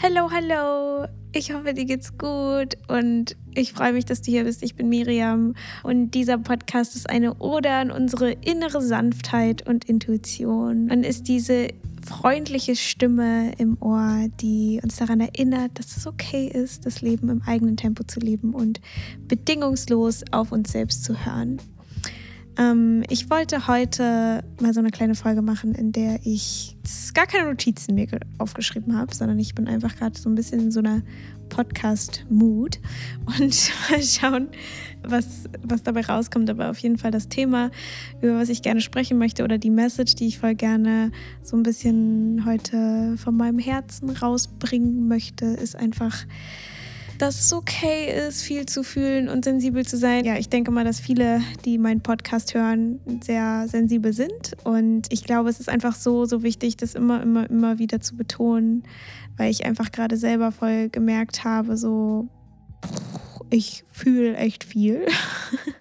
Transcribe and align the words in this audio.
Hallo, 0.00 0.30
hallo. 0.30 1.06
Ich 1.32 1.52
hoffe, 1.52 1.74
dir 1.74 1.84
geht's 1.84 2.16
gut 2.18 2.76
und 2.88 3.36
ich 3.54 3.72
freue 3.72 3.92
mich, 3.92 4.04
dass 4.04 4.22
du 4.22 4.30
hier 4.30 4.44
bist. 4.44 4.62
Ich 4.62 4.74
bin 4.74 4.88
Miriam 4.88 5.54
und 5.82 6.12
dieser 6.12 6.38
Podcast 6.38 6.96
ist 6.96 7.08
eine 7.08 7.38
Ode 7.38 7.70
an 7.70 7.90
unsere 7.90 8.32
innere 8.32 8.82
Sanftheit 8.82 9.66
und 9.66 9.84
Intuition 9.84 10.90
und 10.90 11.04
ist 11.04 11.28
diese 11.28 11.68
freundliche 12.04 12.74
Stimme 12.74 13.52
im 13.58 13.76
Ohr, 13.80 14.28
die 14.40 14.80
uns 14.82 14.96
daran 14.96 15.20
erinnert, 15.20 15.78
dass 15.78 15.96
es 15.96 16.06
okay 16.06 16.48
ist, 16.48 16.84
das 16.84 17.00
Leben 17.00 17.28
im 17.28 17.42
eigenen 17.42 17.76
Tempo 17.76 18.02
zu 18.04 18.18
leben 18.18 18.54
und 18.54 18.80
bedingungslos 19.28 20.24
auf 20.32 20.52
uns 20.52 20.72
selbst 20.72 21.04
zu 21.04 21.24
hören. 21.24 21.58
Ähm, 22.58 23.02
ich 23.08 23.30
wollte 23.30 23.66
heute 23.66 24.44
mal 24.60 24.74
so 24.74 24.80
eine 24.80 24.90
kleine 24.90 25.14
Folge 25.14 25.42
machen, 25.42 25.74
in 25.74 25.92
der 25.92 26.20
ich 26.24 26.76
gar 27.14 27.26
keine 27.26 27.48
Notizen 27.48 27.94
mir 27.94 28.06
aufgeschrieben 28.38 28.96
habe, 28.96 29.14
sondern 29.14 29.38
ich 29.38 29.54
bin 29.54 29.68
einfach 29.68 29.96
gerade 29.96 30.18
so 30.18 30.28
ein 30.28 30.34
bisschen 30.34 30.60
in 30.60 30.70
so 30.70 30.80
einer 30.80 31.02
Podcast-Mood 31.48 32.78
und 33.26 33.70
mal 33.90 34.02
schauen, 34.02 34.48
was, 35.02 35.44
was 35.62 35.82
dabei 35.82 36.02
rauskommt. 36.02 36.48
Aber 36.50 36.70
auf 36.70 36.78
jeden 36.78 36.98
Fall 36.98 37.10
das 37.10 37.28
Thema, 37.28 37.70
über 38.20 38.36
was 38.36 38.48
ich 38.48 38.62
gerne 38.62 38.80
sprechen 38.80 39.18
möchte 39.18 39.44
oder 39.44 39.58
die 39.58 39.70
Message, 39.70 40.14
die 40.14 40.26
ich 40.26 40.38
voll 40.38 40.54
gerne 40.54 41.10
so 41.42 41.56
ein 41.56 41.62
bisschen 41.62 42.44
heute 42.46 43.16
von 43.16 43.36
meinem 43.36 43.58
Herzen 43.58 44.10
rausbringen 44.10 45.08
möchte, 45.08 45.46
ist 45.46 45.76
einfach, 45.76 46.24
dass 47.22 47.38
es 47.38 47.52
okay 47.52 48.12
ist, 48.26 48.42
viel 48.42 48.66
zu 48.66 48.82
fühlen 48.82 49.28
und 49.28 49.44
sensibel 49.44 49.86
zu 49.86 49.96
sein. 49.96 50.24
Ja, 50.24 50.38
ich 50.38 50.48
denke 50.48 50.72
mal, 50.72 50.82
dass 50.82 50.98
viele, 50.98 51.40
die 51.64 51.78
meinen 51.78 52.00
Podcast 52.00 52.52
hören, 52.52 52.98
sehr 53.22 53.68
sensibel 53.68 54.12
sind. 54.12 54.56
Und 54.64 55.06
ich 55.08 55.22
glaube, 55.22 55.48
es 55.48 55.60
ist 55.60 55.68
einfach 55.68 55.94
so, 55.94 56.24
so 56.24 56.42
wichtig, 56.42 56.78
das 56.78 56.96
immer, 56.96 57.22
immer, 57.22 57.48
immer 57.48 57.78
wieder 57.78 58.00
zu 58.00 58.16
betonen, 58.16 58.82
weil 59.36 59.52
ich 59.52 59.64
einfach 59.64 59.92
gerade 59.92 60.16
selber 60.16 60.50
voll 60.50 60.88
gemerkt 60.88 61.44
habe, 61.44 61.76
so, 61.76 62.26
ich 63.50 63.84
fühle 63.92 64.34
echt 64.34 64.64
viel 64.64 65.06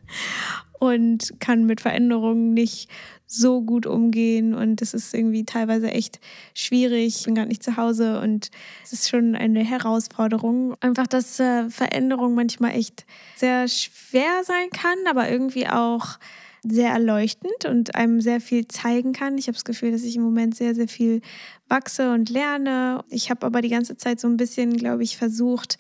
und 0.80 1.40
kann 1.40 1.66
mit 1.66 1.82
Veränderungen 1.82 2.54
nicht 2.54 2.88
so 3.34 3.62
gut 3.62 3.86
umgehen 3.86 4.54
und 4.54 4.82
es 4.82 4.94
ist 4.94 5.14
irgendwie 5.14 5.46
teilweise 5.46 5.90
echt 5.90 6.20
schwierig. 6.54 7.16
Ich 7.20 7.26
bin 7.26 7.36
gerade 7.36 7.48
nicht 7.48 7.64
zu 7.64 7.78
Hause 7.78 8.20
und 8.20 8.52
es 8.84 8.92
ist 8.92 9.10
schon 9.10 9.36
eine 9.36 9.64
Herausforderung. 9.64 10.76
Einfach, 10.82 11.08
dass 11.08 11.40
äh, 11.40 11.70
Veränderung 11.70 12.36
manchmal 12.36 12.72
echt 12.72 13.06
sehr 13.38 13.70
schwer 13.70 14.44
sein 14.44 14.70
kann, 14.72 14.98
aber 15.10 15.30
irgendwie 15.30 15.66
auch 15.66 16.20
sehr 16.64 16.92
erleuchtend 16.92 17.66
und 17.66 17.96
einem 17.96 18.20
sehr 18.20 18.42
viel 18.42 18.68
zeigen 18.68 19.14
kann. 19.14 19.38
Ich 19.38 19.48
habe 19.48 19.56
das 19.56 19.66
Gefühl, 19.66 19.94
dass 19.94 20.04
ich 20.04 20.18
im 20.18 20.24
Moment 20.24 20.56
sehr, 20.56 20.76
sehr 20.76 20.90
viel 20.90 21.22
wachse 21.70 22.12
und 22.12 22.30
lerne. 22.30 23.04
Ich 23.10 23.30
habe 23.32 23.46
aber 23.46 23.62
die 23.62 23.70
ganze 23.70 23.96
Zeit 23.96 24.20
so 24.20 24.28
ein 24.28 24.38
bisschen, 24.38 24.76
glaube 24.76 25.04
ich, 25.04 25.16
versucht, 25.16 25.78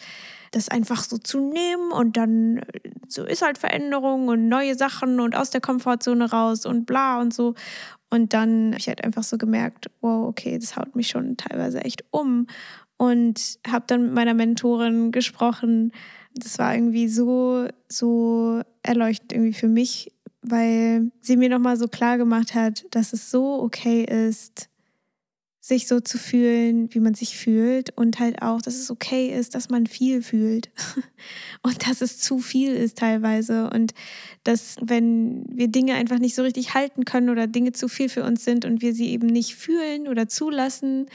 das 0.51 0.69
einfach 0.69 1.03
so 1.03 1.17
zu 1.17 1.39
nehmen 1.39 1.91
und 1.91 2.17
dann 2.17 2.57
äh, 2.57 2.91
so 3.07 3.25
ist 3.25 3.41
halt 3.41 3.57
Veränderung 3.57 4.27
und 4.27 4.47
neue 4.47 4.75
Sachen 4.75 5.19
und 5.19 5.35
aus 5.35 5.49
der 5.49 5.61
Komfortzone 5.61 6.29
raus 6.29 6.65
und 6.65 6.85
bla 6.85 7.19
und 7.19 7.33
so. 7.33 7.55
Und 8.09 8.33
dann 8.33 8.67
habe 8.67 8.77
ich 8.77 8.87
halt 8.87 9.03
einfach 9.03 9.23
so 9.23 9.37
gemerkt, 9.37 9.89
wow, 10.01 10.27
okay, 10.27 10.59
das 10.59 10.75
haut 10.75 10.95
mich 10.95 11.07
schon 11.07 11.37
teilweise 11.37 11.79
echt 11.81 12.03
um. 12.11 12.47
Und 12.97 13.59
habe 13.67 13.85
dann 13.87 14.03
mit 14.03 14.13
meiner 14.13 14.33
Mentorin 14.33 15.11
gesprochen. 15.11 15.91
Das 16.35 16.59
war 16.59 16.75
irgendwie 16.75 17.07
so, 17.07 17.67
so 17.87 18.61
erleuchtend 18.83 19.33
irgendwie 19.33 19.53
für 19.53 19.69
mich, 19.69 20.13
weil 20.41 21.11
sie 21.21 21.37
mir 21.37 21.49
nochmal 21.49 21.77
so 21.77 21.87
klar 21.87 22.17
gemacht 22.17 22.53
hat, 22.53 22.85
dass 22.91 23.13
es 23.13 23.31
so 23.31 23.61
okay 23.61 24.03
ist, 24.03 24.69
sich 25.71 25.87
so 25.87 26.01
zu 26.01 26.17
fühlen, 26.17 26.93
wie 26.93 26.99
man 26.99 27.13
sich 27.13 27.37
fühlt 27.37 27.95
und 27.97 28.19
halt 28.19 28.41
auch, 28.41 28.61
dass 28.61 28.75
es 28.75 28.91
okay 28.91 29.27
ist, 29.29 29.55
dass 29.55 29.69
man 29.69 29.87
viel 29.87 30.21
fühlt 30.21 30.69
und 31.61 31.87
dass 31.87 32.01
es 32.01 32.19
zu 32.19 32.39
viel 32.39 32.75
ist 32.75 32.97
teilweise 32.97 33.69
und 33.69 33.93
dass 34.43 34.75
wenn 34.81 35.45
wir 35.47 35.69
Dinge 35.69 35.95
einfach 35.95 36.19
nicht 36.19 36.35
so 36.35 36.41
richtig 36.41 36.73
halten 36.73 37.05
können 37.05 37.29
oder 37.29 37.47
Dinge 37.47 37.71
zu 37.71 37.87
viel 37.87 38.09
für 38.09 38.25
uns 38.25 38.43
sind 38.43 38.65
und 38.65 38.81
wir 38.81 38.93
sie 38.93 39.11
eben 39.11 39.27
nicht 39.27 39.55
fühlen 39.55 40.09
oder 40.09 40.27
zulassen 40.27 41.05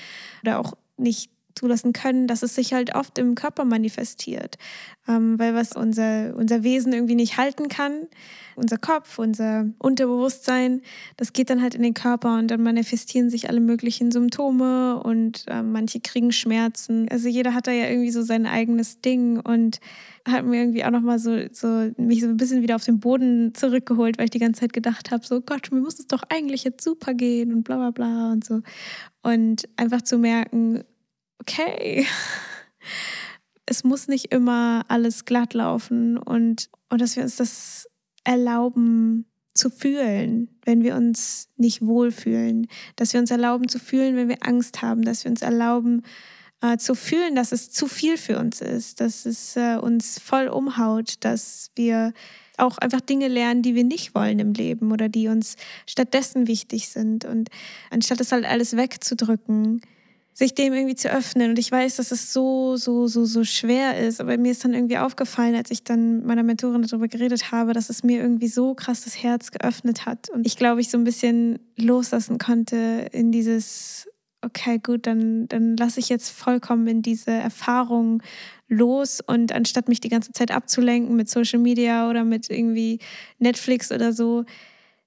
oder 0.42 0.58
auch 0.58 0.72
nicht 0.96 1.30
zulassen 1.56 1.92
können, 1.92 2.26
dass 2.26 2.42
es 2.42 2.54
sich 2.54 2.72
halt 2.72 2.94
oft 2.94 3.18
im 3.18 3.34
Körper 3.34 3.64
manifestiert. 3.64 4.56
Ähm, 5.08 5.38
weil 5.38 5.54
was 5.54 5.72
unser, 5.72 6.34
unser 6.36 6.62
Wesen 6.62 6.92
irgendwie 6.92 7.14
nicht 7.14 7.38
halten 7.38 7.68
kann, 7.68 8.08
unser 8.56 8.78
Kopf, 8.78 9.18
unser 9.18 9.66
Unterbewusstsein, 9.78 10.82
das 11.16 11.32
geht 11.32 11.50
dann 11.50 11.62
halt 11.62 11.74
in 11.74 11.82
den 11.82 11.94
Körper 11.94 12.38
und 12.38 12.50
dann 12.50 12.62
manifestieren 12.62 13.30
sich 13.30 13.48
alle 13.48 13.60
möglichen 13.60 14.10
Symptome 14.10 15.00
und 15.02 15.44
äh, 15.48 15.62
manche 15.62 16.00
kriegen 16.00 16.32
Schmerzen. 16.32 17.08
Also 17.10 17.28
jeder 17.28 17.54
hat 17.54 17.66
da 17.66 17.70
ja 17.70 17.88
irgendwie 17.88 18.10
so 18.10 18.22
sein 18.22 18.46
eigenes 18.46 19.00
Ding 19.00 19.38
und 19.40 19.80
hat 20.26 20.44
mir 20.44 20.58
irgendwie 20.58 20.84
auch 20.84 20.90
nochmal 20.90 21.18
so, 21.18 21.38
so 21.52 21.90
mich 21.98 22.20
so 22.22 22.28
ein 22.28 22.36
bisschen 22.36 22.62
wieder 22.62 22.76
auf 22.76 22.84
den 22.84 22.98
Boden 22.98 23.54
zurückgeholt, 23.54 24.18
weil 24.18 24.24
ich 24.24 24.30
die 24.30 24.38
ganze 24.38 24.60
Zeit 24.60 24.72
gedacht 24.72 25.10
habe, 25.10 25.24
so 25.24 25.40
Gott, 25.40 25.70
mir 25.70 25.80
muss 25.80 25.98
es 25.98 26.06
doch 26.06 26.22
eigentlich 26.28 26.64
jetzt 26.64 26.82
super 26.82 27.14
gehen 27.14 27.52
und 27.52 27.62
bla 27.62 27.76
bla 27.76 27.90
bla 27.90 28.32
und 28.32 28.44
so. 28.44 28.62
Und 29.22 29.68
einfach 29.76 30.02
zu 30.02 30.18
merken, 30.18 30.82
okay, 31.48 32.06
es 33.66 33.84
muss 33.84 34.08
nicht 34.08 34.32
immer 34.32 34.84
alles 34.88 35.24
glatt 35.24 35.54
laufen 35.54 36.18
und, 36.18 36.68
und 36.88 37.00
dass 37.00 37.16
wir 37.16 37.22
uns 37.22 37.36
das 37.36 37.88
erlauben 38.24 39.26
zu 39.54 39.70
fühlen, 39.70 40.50
wenn 40.64 40.82
wir 40.82 40.96
uns 40.96 41.48
nicht 41.56 41.82
wohlfühlen, 41.82 42.66
dass 42.96 43.12
wir 43.12 43.20
uns 43.20 43.30
erlauben 43.30 43.68
zu 43.68 43.78
fühlen, 43.78 44.16
wenn 44.16 44.28
wir 44.28 44.38
Angst 44.40 44.82
haben, 44.82 45.02
dass 45.02 45.24
wir 45.24 45.30
uns 45.30 45.42
erlauben 45.42 46.02
äh, 46.60 46.76
zu 46.76 46.94
fühlen, 46.94 47.34
dass 47.34 47.52
es 47.52 47.70
zu 47.70 47.86
viel 47.86 48.18
für 48.18 48.38
uns 48.38 48.60
ist, 48.60 49.00
dass 49.00 49.24
es 49.24 49.56
äh, 49.56 49.76
uns 49.76 50.18
voll 50.18 50.48
umhaut, 50.48 51.14
dass 51.20 51.70
wir 51.74 52.12
auch 52.58 52.78
einfach 52.78 53.00
Dinge 53.00 53.28
lernen, 53.28 53.62
die 53.62 53.74
wir 53.74 53.84
nicht 53.84 54.14
wollen 54.14 54.38
im 54.38 54.52
Leben 54.52 54.92
oder 54.92 55.08
die 55.08 55.28
uns 55.28 55.56
stattdessen 55.86 56.46
wichtig 56.46 56.88
sind. 56.88 57.24
Und 57.24 57.48
anstatt 57.90 58.20
es 58.20 58.32
halt 58.32 58.46
alles 58.46 58.76
wegzudrücken, 58.76 59.80
sich 60.38 60.54
dem 60.54 60.74
irgendwie 60.74 60.94
zu 60.94 61.10
öffnen. 61.10 61.48
Und 61.48 61.58
ich 61.58 61.72
weiß, 61.72 61.96
dass 61.96 62.10
es 62.10 62.34
so, 62.34 62.76
so, 62.76 63.06
so, 63.06 63.24
so 63.24 63.42
schwer 63.42 63.98
ist. 63.98 64.20
Aber 64.20 64.36
mir 64.36 64.52
ist 64.52 64.64
dann 64.64 64.74
irgendwie 64.74 64.98
aufgefallen, 64.98 65.54
als 65.54 65.70
ich 65.70 65.82
dann 65.82 66.18
mit 66.18 66.26
meiner 66.26 66.42
Mentorin 66.42 66.82
darüber 66.82 67.08
geredet 67.08 67.52
habe, 67.52 67.72
dass 67.72 67.88
es 67.88 68.02
mir 68.02 68.20
irgendwie 68.20 68.48
so 68.48 68.74
krass 68.74 69.04
das 69.04 69.22
Herz 69.22 69.50
geöffnet 69.50 70.04
hat. 70.04 70.28
Und 70.28 70.46
ich 70.46 70.58
glaube, 70.58 70.82
ich 70.82 70.90
so 70.90 70.98
ein 70.98 71.04
bisschen 71.04 71.58
loslassen 71.78 72.36
konnte 72.36 73.08
in 73.12 73.32
dieses, 73.32 74.08
okay, 74.42 74.78
gut, 74.78 75.06
dann, 75.06 75.48
dann 75.48 75.74
lasse 75.74 76.00
ich 76.00 76.10
jetzt 76.10 76.28
vollkommen 76.28 76.86
in 76.86 77.00
diese 77.00 77.30
Erfahrung 77.30 78.22
los 78.68 79.22
und 79.26 79.52
anstatt 79.52 79.88
mich 79.88 80.00
die 80.00 80.10
ganze 80.10 80.32
Zeit 80.32 80.50
abzulenken 80.50 81.16
mit 81.16 81.30
Social 81.30 81.60
Media 81.60 82.10
oder 82.10 82.24
mit 82.24 82.50
irgendwie 82.50 82.98
Netflix 83.38 83.90
oder 83.90 84.12
so, 84.12 84.44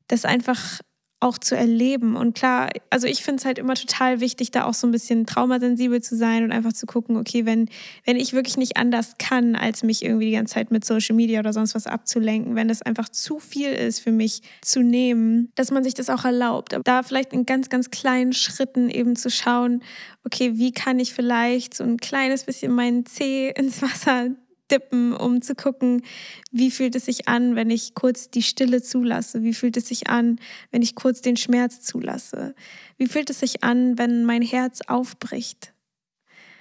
das 0.08 0.26
einfach 0.26 0.80
auch 1.22 1.38
zu 1.38 1.56
erleben. 1.56 2.16
Und 2.16 2.34
klar, 2.34 2.69
also 2.90 3.06
ich 3.06 3.24
finde 3.24 3.40
es 3.40 3.46
halt 3.46 3.57
immer 3.57 3.75
total 3.75 4.22
wichtig, 4.22 4.52
da 4.52 4.63
auch 4.63 4.74
so 4.74 4.88
ein 4.88 4.91
bisschen 4.91 5.25
traumasensibel 5.25 6.02
zu 6.02 6.16
sein 6.16 6.46
und 6.46 6.52
einfach 6.52 6.72
zu 6.72 6.85
gucken, 6.85 7.18
okay, 7.18 7.46
wenn, 7.46 7.69
wenn 8.06 8.16
ich 8.16 8.34
wirklich 8.34 8.56
nicht 8.56 8.78
anders 8.78 9.16
kann, 9.19 9.56
als 9.56 9.84
mich 9.84 10.03
irgendwie 10.03 10.28
die 10.28 10.31
ganze 10.31 10.53
Zeit 10.53 10.72
mit 10.72 10.85
Social 10.85 11.16
Media 11.16 11.40
oder 11.40 11.52
sonst 11.52 11.75
was 11.75 11.88
abzulenken, 11.88 12.56
wenn 12.56 12.69
das 12.69 12.81
einfach 12.81 13.09
zu 13.09 13.40
viel 13.40 13.72
ist 13.72 14.00
für 14.00 14.13
mich 14.13 14.41
zu 14.62 14.81
nehmen, 14.81 15.52
dass 15.56 15.72
man 15.72 15.84
sich 15.84 15.94
das 15.94 16.09
auch 16.09 16.24
erlaubt. 16.24 16.78
Da 16.85 17.03
vielleicht 17.03 17.34
in 17.34 17.46
ganz, 17.46 17.69
ganz 17.69 17.90
kleinen 17.90 18.31
Schritten 18.31 18.90
eben 18.90 19.18
zu 19.18 19.30
schauen, 19.30 19.84
okay, 20.24 20.53
wie 20.56 20.72
kann 20.72 21.00
ich 21.00 21.13
vielleicht 21.13 21.74
so 21.74 21.84
ein 21.84 21.97
kleines 21.97 22.46
bisschen 22.46 22.72
meinen 22.72 23.06
Zeh 23.06 23.50
ins 23.56 23.81
Wasser 23.81 24.30
dippen, 24.72 25.13
um 25.13 25.41
zu 25.41 25.56
gucken, 25.56 26.03
wie 26.52 26.72
fühlt 26.72 26.96
es 26.96 27.06
sich 27.06 27.28
an, 27.28 27.56
wenn 27.56 27.69
ich 27.69 27.96
kurz 27.96 28.30
die 28.30 28.44
Stille 28.44 28.81
zulasse? 28.81 29.44
Wie 29.44 29.53
fühlt 29.53 29.78
es 29.78 29.88
sich 29.88 30.07
an, 30.07 30.40
wenn 30.72 30.81
ich 30.81 30.96
kurz 30.96 31.22
den 31.22 31.38
Schmerz 31.38 31.81
zulasse? 31.81 32.56
Wie 32.97 33.07
fühlt 33.07 33.30
es 33.30 33.40
sich 33.40 33.63
an, 33.63 33.97
wenn 33.97 34.25
mein 34.25 34.41
Herz 34.41 34.81
aufbricht? 34.88 35.74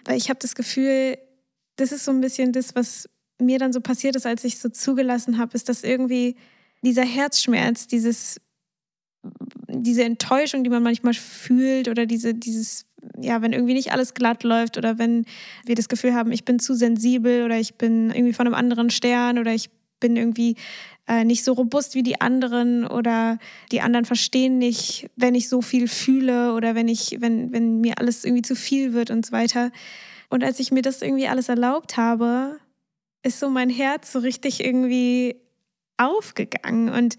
Weil 0.04 0.16
ich 0.16 0.30
habe 0.30 0.41
das 0.41 0.54
Gefühl, 0.54 1.19
das 1.76 1.93
ist 1.93 2.05
so 2.05 2.10
ein 2.10 2.20
bisschen 2.20 2.52
das, 2.52 2.75
was 2.75 3.08
mir 3.40 3.58
dann 3.58 3.72
so 3.72 3.81
passiert 3.81 4.16
ist, 4.16 4.26
als 4.26 4.44
ich 4.44 4.58
so 4.58 4.69
zugelassen 4.69 5.38
habe, 5.38 5.54
ist, 5.54 5.69
dass 5.69 5.84
irgendwie 5.84 6.37
dieser 6.82 7.04
Herzschmerz, 7.04 7.87
dieses, 7.87 8.40
diese 9.69 10.04
Enttäuschung, 10.04 10.64
die 10.64 10.70
man 10.70 10.82
manchmal 10.82 11.14
fühlt 11.14 11.88
oder 11.88 12.06
diese, 12.06 12.34
dieses 12.34 12.88
ja, 13.21 13.43
wenn 13.43 13.53
irgendwie 13.53 13.75
nicht 13.75 13.93
alles 13.93 14.15
glatt 14.15 14.43
läuft 14.43 14.77
oder 14.77 14.99
wenn 14.99 15.25
wir 15.65 15.75
das 15.75 15.89
Gefühl 15.89 16.15
haben, 16.15 16.33
ich 16.33 16.45
bin 16.45 16.59
zu 16.59 16.75
sensibel 16.75 17.45
oder 17.45 17.59
ich 17.59 17.75
bin 17.75 18.11
irgendwie 18.11 18.33
von 18.33 18.47
einem 18.47 18.55
anderen 18.55 18.91
Stern 18.91 19.39
oder 19.39 19.53
ich 19.53 19.71
bin 20.00 20.17
irgendwie 20.17 20.56
äh, 21.06 21.25
nicht 21.25 21.45
so 21.45 21.53
robust 21.53 21.95
wie 21.95 22.03
die 22.03 22.21
anderen 22.21 22.87
oder 22.87 23.39
die 23.73 23.81
anderen 23.81 24.05
verstehen 24.05 24.59
nicht, 24.59 25.09
wenn 25.17 25.35
ich 25.35 25.49
so 25.49 25.62
viel 25.62 25.89
fühle 25.89 26.55
oder 26.55 26.75
wenn 26.75 26.89
ich, 26.89 27.17
wenn, 27.21 27.53
wenn 27.53 27.81
mir 27.81 27.99
alles 27.99 28.25
irgendwie 28.25 28.43
zu 28.43 28.55
viel 28.55 28.93
wird 28.93 29.11
und 29.11 29.27
so 29.27 29.33
weiter. 29.33 29.71
Und 30.29 30.45
als 30.45 30.61
ich 30.61 30.71
mir 30.71 30.83
das 30.83 31.03
irgendwie 31.03 31.29
alles 31.29 31.49
erlaubt 31.49 31.97
habe, 31.97 32.59
ist 33.23 33.41
so 33.41 33.49
mein 33.49 33.71
Herz 33.71 34.12
so 34.12 34.19
richtig 34.21 34.65
irgendwie 34.65 35.37
aufgegangen 35.97 36.91
und 36.91 37.17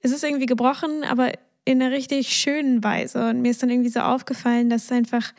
es 0.00 0.12
ist 0.12 0.22
irgendwie 0.22 0.46
gebrochen, 0.46 1.04
aber 1.04 1.32
in 1.64 1.80
einer 1.80 1.94
richtig 1.94 2.36
schönen 2.36 2.82
Weise. 2.82 3.28
Und 3.28 3.42
mir 3.42 3.50
ist 3.50 3.62
dann 3.62 3.70
irgendwie 3.70 3.90
so 3.90 4.00
aufgefallen, 4.00 4.68
dass 4.68 4.90
einfach 4.90 5.32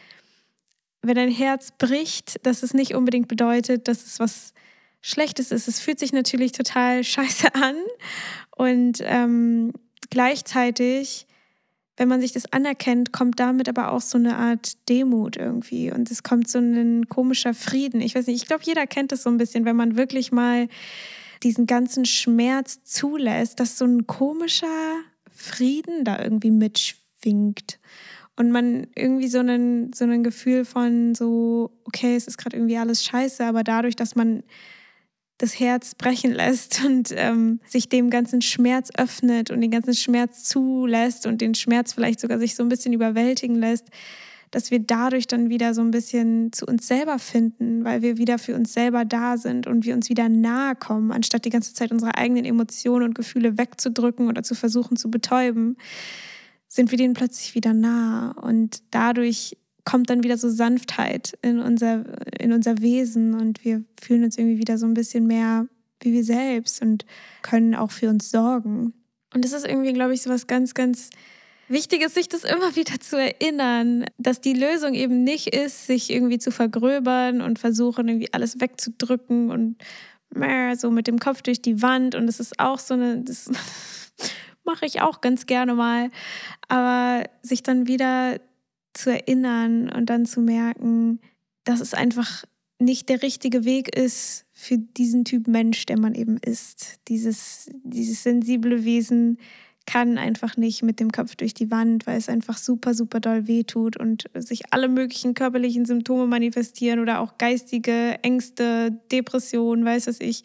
wenn 1.04 1.16
dein 1.16 1.30
Herz 1.30 1.72
bricht, 1.78 2.46
dass 2.46 2.64
es 2.64 2.74
nicht 2.74 2.96
unbedingt 2.96 3.28
bedeutet, 3.28 3.88
dass 3.88 4.06
es 4.06 4.20
was 4.20 4.54
Schlechtes 5.02 5.52
ist. 5.52 5.68
Es 5.68 5.82
fühlt 5.82 6.00
sich 6.00 6.14
natürlich 6.14 6.54
total 6.54 7.04
scheiße 7.04 7.54
an 7.54 7.76
und 8.56 9.00
ähm, 9.02 9.74
gleichzeitig, 10.10 11.28
wenn 11.98 12.08
man 12.08 12.22
sich 12.22 12.32
das 12.32 12.52
anerkennt, 12.52 13.12
kommt 13.12 13.40
damit 13.40 13.70
aber 13.70 13.92
auch 13.92 14.02
so 14.02 14.18
eine 14.18 14.38
Art 14.38 14.90
Demut 14.90 15.36
irgendwie 15.36 15.92
und 15.92 16.10
es 16.10 16.24
kommt 16.24 16.50
so 16.50 16.60
ein 16.60 17.10
komischer 17.10 17.54
Frieden. 17.54 18.02
Ich 18.02 18.16
weiß 18.16 18.28
nicht, 18.28 18.42
ich 18.42 18.48
glaube, 18.48 18.64
jeder 18.64 18.88
kennt 18.88 19.12
das 19.12 19.24
so 19.24 19.30
ein 19.30 19.38
bisschen, 19.38 19.66
wenn 19.66 19.76
man 19.76 19.98
wirklich 19.98 20.32
mal 20.32 20.70
diesen 21.44 21.68
ganzen 21.68 22.06
Schmerz 22.06 22.82
zulässt, 22.86 23.60
dass 23.60 23.78
so 23.78 23.84
ein 23.84 24.08
komischer 24.08 25.04
Frieden 25.44 26.06
da 26.06 26.22
irgendwie 26.22 26.52
mitschwingt. 26.52 27.80
Und 28.36 28.50
man 28.52 28.88
irgendwie 28.96 29.28
so 29.28 29.40
ein, 29.40 29.92
so 29.94 30.06
ein 30.06 30.24
Gefühl 30.24 30.66
von 30.66 31.14
so, 31.14 31.72
okay, 31.84 32.16
es 32.16 32.26
ist 32.26 32.38
gerade 32.38 32.58
irgendwie 32.58 32.78
alles 32.78 33.04
scheiße, 33.04 33.46
aber 33.46 33.64
dadurch, 33.64 33.96
dass 33.96 34.16
man 34.16 34.42
das 35.38 35.60
Herz 35.60 35.94
brechen 35.94 36.32
lässt 36.32 36.84
und 36.86 37.14
ähm, 37.16 37.60
sich 37.68 37.90
dem 37.90 38.10
ganzen 38.10 38.42
Schmerz 38.42 38.90
öffnet 38.98 39.52
und 39.52 39.62
den 39.62 39.72
ganzen 39.72 39.94
Schmerz 39.94 40.46
zulässt 40.46 41.28
und 41.28 41.42
den 41.42 41.54
Schmerz 41.54 41.94
vielleicht 41.94 42.20
sogar 42.20 42.40
sich 42.40 42.56
so 42.56 42.64
ein 42.64 42.70
bisschen 42.70 42.94
überwältigen 42.94 43.56
lässt, 43.56 43.86
dass 44.54 44.70
wir 44.70 44.78
dadurch 44.78 45.26
dann 45.26 45.50
wieder 45.50 45.74
so 45.74 45.82
ein 45.82 45.90
bisschen 45.90 46.54
zu 46.54 46.68
uns 46.68 46.88
selber 46.88 47.18
finden, 47.18 47.84
weil 47.84 48.04
wir 48.04 48.20
wieder 48.20 48.38
für 48.38 48.54
uns 48.54 48.72
selber 48.72 49.04
da 49.04 49.36
sind 49.38 49.66
und 49.66 49.84
wir 49.84 49.96
uns 49.96 50.10
wieder 50.10 50.30
nahe 50.30 50.76
kommen, 50.76 51.12
anstatt 51.12 51.46
die 51.46 51.50
ganze 51.50 51.74
Zeit 51.74 51.92
unsere 51.92 52.16
eigenen 52.16 52.46
Emotionen 52.46 53.04
und 53.04 53.16
Gefühle 53.16 53.58
wegzudrücken 53.58 54.28
oder 54.28 54.44
zu 54.44 54.54
versuchen 54.54 54.96
zu 54.96 55.10
betäuben, 55.10 55.76
sind 56.68 56.92
wir 56.92 57.00
denen 57.00 57.16
plötzlich 57.16 57.56
wieder 57.56 57.74
nah 57.74 58.34
und 58.34 58.84
dadurch 58.92 59.58
kommt 59.86 60.12
dann 60.12 60.24
wieder 60.24 60.38
so 60.38 60.50
Sanftheit 60.50 61.34
in 61.42 61.58
unser, 61.58 62.06
in 62.40 62.54
unser 62.54 62.80
Wesen 62.80 63.34
und 63.34 63.66
wir 63.66 63.84
fühlen 64.00 64.24
uns 64.24 64.38
irgendwie 64.38 64.60
wieder 64.60 64.78
so 64.78 64.86
ein 64.86 64.94
bisschen 64.94 65.26
mehr 65.26 65.68
wie 66.02 66.14
wir 66.14 66.24
selbst 66.24 66.80
und 66.84 67.06
können 67.42 67.74
auch 67.74 67.92
für 67.92 68.10
uns 68.10 68.30
sorgen. 68.30 68.94
Und 69.34 69.46
das 69.46 69.54
ist 69.54 69.66
irgendwie, 69.66 69.94
glaube 69.94 70.14
ich, 70.14 70.22
so 70.22 70.30
was 70.30 70.46
ganz, 70.46 70.76
ganz 70.76 71.10
Wichtiges, 71.74 72.14
sich 72.14 72.30
das 72.30 72.44
immer 72.44 72.76
wieder 72.76 73.00
zu 73.00 73.18
erinnern, 73.18 74.06
dass 74.18 74.40
die 74.40 74.54
Lösung 74.54 74.94
eben 74.94 75.24
nicht 75.24 75.54
ist, 75.54 75.88
sich 75.88 76.10
irgendwie 76.10 76.40
zu 76.40 76.52
vergröbern 76.52 77.42
und 77.42 77.60
versuchen, 77.60 78.08
irgendwie 78.08 78.34
alles 78.34 78.62
wegzudrücken 78.62 79.52
und 79.52 79.78
so 80.76 80.90
mit 80.90 81.08
dem 81.08 81.20
Kopf 81.20 81.42
durch 81.42 81.62
die 81.62 81.82
Wand. 81.82 82.16
Und 82.16 82.28
das 82.28 82.40
ist 82.40 82.60
auch 82.60 82.80
so 82.80 82.94
eine, 82.94 83.22
das 83.22 83.52
mache 84.64 84.86
ich 84.86 85.02
auch 85.02 85.22
ganz 85.22 85.46
gerne 85.46 85.74
mal. 85.74 86.10
Aber 86.68 87.24
sich 87.42 87.64
dann 87.64 87.88
wieder 87.88 88.40
zu 88.94 89.12
erinnern 89.12 89.90
und 89.90 90.10
dann 90.10 90.26
zu 90.26 90.42
merken, 90.42 91.20
dass 91.64 91.82
es 91.82 91.94
einfach 91.94 92.46
nicht 92.80 93.10
der 93.10 93.22
richtige 93.22 93.64
Weg 93.64 93.96
ist 93.96 94.46
für 94.52 94.78
diesen 94.78 95.26
Typ 95.26 95.48
Mensch, 95.48 95.86
der 95.86 96.00
man 96.00 96.16
eben 96.16 96.38
ist. 96.38 97.00
Dieses, 97.08 97.70
dieses 97.84 98.24
sensible 98.24 98.84
Wesen 98.84 99.38
kann 99.86 100.18
einfach 100.18 100.56
nicht 100.56 100.82
mit 100.82 101.00
dem 101.00 101.12
Kopf 101.12 101.36
durch 101.36 101.54
die 101.54 101.70
Wand, 101.70 102.08
weil 102.08 102.18
es 102.18 102.30
einfach 102.30 102.58
super, 102.58 102.94
super 102.94 103.20
doll 103.20 103.48
wehtut 103.48 103.98
und 103.98 104.26
sich 104.34 104.72
alle 104.72 104.88
möglichen 104.88 105.34
körperlichen 105.34 105.86
Symptome 105.86 106.26
manifestieren 106.26 107.00
oder 107.00 107.20
auch 107.20 107.38
geistige 107.38 108.18
Ängste, 108.22 108.98
Depressionen, 109.12 109.84
weiß 109.84 110.08
was 110.08 110.22
ich. 110.22 110.44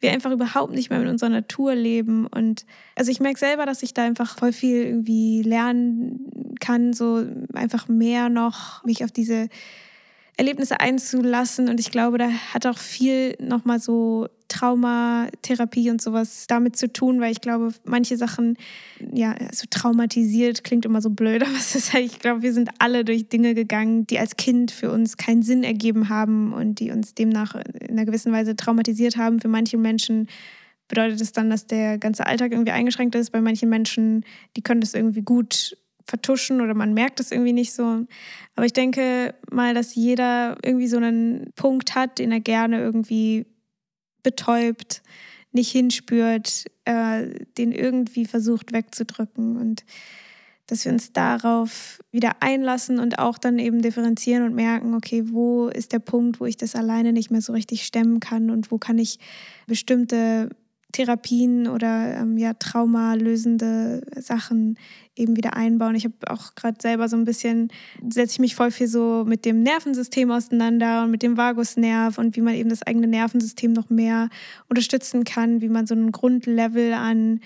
Wir 0.00 0.12
einfach 0.12 0.30
überhaupt 0.30 0.72
nicht 0.72 0.88
mehr 0.88 0.98
mit 0.98 1.08
unserer 1.08 1.30
Natur 1.30 1.74
leben. 1.74 2.26
Und 2.26 2.64
also 2.96 3.10
ich 3.10 3.20
merke 3.20 3.38
selber, 3.38 3.66
dass 3.66 3.82
ich 3.82 3.92
da 3.92 4.02
einfach 4.02 4.38
voll 4.38 4.52
viel 4.52 4.82
irgendwie 4.82 5.42
lernen 5.42 6.56
kann, 6.60 6.92
so 6.94 7.26
einfach 7.52 7.88
mehr 7.88 8.28
noch 8.28 8.82
mich 8.84 9.04
auf 9.04 9.12
diese 9.12 9.48
Erlebnisse 10.36 10.80
einzulassen. 10.80 11.68
Und 11.68 11.80
ich 11.80 11.90
glaube, 11.90 12.18
da 12.18 12.28
hat 12.28 12.66
auch 12.66 12.78
viel 12.78 13.36
nochmal 13.40 13.80
so 13.80 14.28
Traumatherapie 14.48 15.90
und 15.90 16.02
sowas 16.02 16.46
damit 16.48 16.76
zu 16.76 16.92
tun, 16.92 17.20
weil 17.20 17.32
ich 17.32 17.40
glaube, 17.40 17.72
manche 17.84 18.16
Sachen, 18.16 18.56
ja, 19.12 19.34
so 19.52 19.66
traumatisiert 19.70 20.64
klingt 20.64 20.84
immer 20.84 21.00
so 21.00 21.10
blöd, 21.10 21.42
aber 21.46 21.56
es 21.56 21.74
ist 21.74 21.92
halt, 21.92 22.06
ich 22.06 22.18
glaube, 22.18 22.42
wir 22.42 22.52
sind 22.52 22.70
alle 22.78 23.04
durch 23.04 23.28
Dinge 23.28 23.54
gegangen, 23.54 24.06
die 24.06 24.18
als 24.18 24.36
Kind 24.36 24.72
für 24.72 24.90
uns 24.90 25.16
keinen 25.16 25.42
Sinn 25.42 25.62
ergeben 25.62 26.08
haben 26.08 26.52
und 26.52 26.80
die 26.80 26.90
uns 26.90 27.14
demnach 27.14 27.54
in 27.54 27.90
einer 27.90 28.04
gewissen 28.04 28.32
Weise 28.32 28.56
traumatisiert 28.56 29.16
haben. 29.16 29.40
Für 29.40 29.48
manche 29.48 29.78
Menschen 29.78 30.26
bedeutet 30.88 31.20
es 31.20 31.32
dann, 31.32 31.48
dass 31.48 31.66
der 31.66 31.98
ganze 31.98 32.26
Alltag 32.26 32.50
irgendwie 32.52 32.72
eingeschränkt 32.72 33.14
ist. 33.14 33.30
Bei 33.30 33.40
manchen 33.40 33.68
Menschen, 33.68 34.24
die 34.56 34.62
können 34.62 34.80
das 34.80 34.94
irgendwie 34.94 35.22
gut 35.22 35.76
vertuschen 36.06 36.60
oder 36.60 36.74
man 36.74 36.94
merkt 36.94 37.20
es 37.20 37.30
irgendwie 37.30 37.52
nicht 37.52 37.72
so. 37.72 38.06
Aber 38.56 38.66
ich 38.66 38.72
denke 38.72 39.34
mal, 39.50 39.74
dass 39.74 39.94
jeder 39.94 40.56
irgendwie 40.64 40.88
so 40.88 40.96
einen 40.96 41.52
Punkt 41.56 41.94
hat, 41.94 42.18
den 42.18 42.32
er 42.32 42.40
gerne 42.40 42.80
irgendwie 42.80 43.46
betäubt, 44.22 45.02
nicht 45.52 45.70
hinspürt, 45.70 46.66
äh, 46.84 47.28
den 47.58 47.72
irgendwie 47.72 48.26
versucht 48.26 48.72
wegzudrücken 48.72 49.56
und 49.56 49.84
dass 50.70 50.84
wir 50.84 50.92
uns 50.92 51.12
darauf 51.12 51.98
wieder 52.12 52.36
einlassen 52.40 53.00
und 53.00 53.18
auch 53.18 53.38
dann 53.38 53.58
eben 53.58 53.82
differenzieren 53.82 54.44
und 54.44 54.54
merken, 54.54 54.94
okay, 54.94 55.24
wo 55.26 55.66
ist 55.66 55.92
der 55.92 55.98
Punkt, 55.98 56.38
wo 56.38 56.46
ich 56.46 56.56
das 56.56 56.76
alleine 56.76 57.12
nicht 57.12 57.32
mehr 57.32 57.42
so 57.42 57.52
richtig 57.52 57.84
stemmen 57.84 58.20
kann 58.20 58.50
und 58.50 58.70
wo 58.70 58.78
kann 58.78 58.98
ich 58.98 59.18
bestimmte 59.66 60.50
Therapien 60.92 61.68
oder 61.68 62.16
ähm, 62.16 62.36
ja, 62.36 62.54
traumalösende 62.54 64.02
Sachen 64.16 64.78
eben 65.16 65.36
wieder 65.36 65.54
einbauen. 65.54 65.94
Ich 65.94 66.04
habe 66.04 66.14
auch 66.28 66.54
gerade 66.54 66.78
selber 66.80 67.08
so 67.08 67.16
ein 67.16 67.24
bisschen, 67.24 67.68
setze 68.08 68.34
ich 68.34 68.38
mich 68.38 68.54
voll 68.54 68.70
viel 68.70 68.88
so 68.88 69.24
mit 69.26 69.44
dem 69.44 69.62
Nervensystem 69.62 70.30
auseinander 70.30 71.04
und 71.04 71.10
mit 71.10 71.22
dem 71.22 71.36
Vagusnerv 71.36 72.18
und 72.18 72.36
wie 72.36 72.40
man 72.40 72.54
eben 72.54 72.70
das 72.70 72.82
eigene 72.82 73.06
Nervensystem 73.06 73.72
noch 73.72 73.90
mehr 73.90 74.28
unterstützen 74.68 75.24
kann, 75.24 75.60
wie 75.60 75.68
man 75.68 75.86
so 75.86 75.94
ein 75.94 76.12
Grundlevel 76.12 76.94
an 76.94 77.40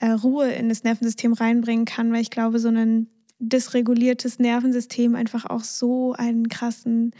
äh, 0.00 0.10
Ruhe 0.10 0.50
in 0.50 0.68
das 0.68 0.82
Nervensystem 0.82 1.32
reinbringen 1.32 1.84
kann, 1.84 2.12
weil 2.12 2.22
ich 2.22 2.30
glaube, 2.30 2.58
so 2.58 2.68
ein 2.68 3.08
dysreguliertes 3.38 4.38
Nervensystem 4.38 5.14
einfach 5.14 5.46
auch 5.46 5.64
so 5.64 6.14
einen 6.14 6.48
krassen 6.48 7.12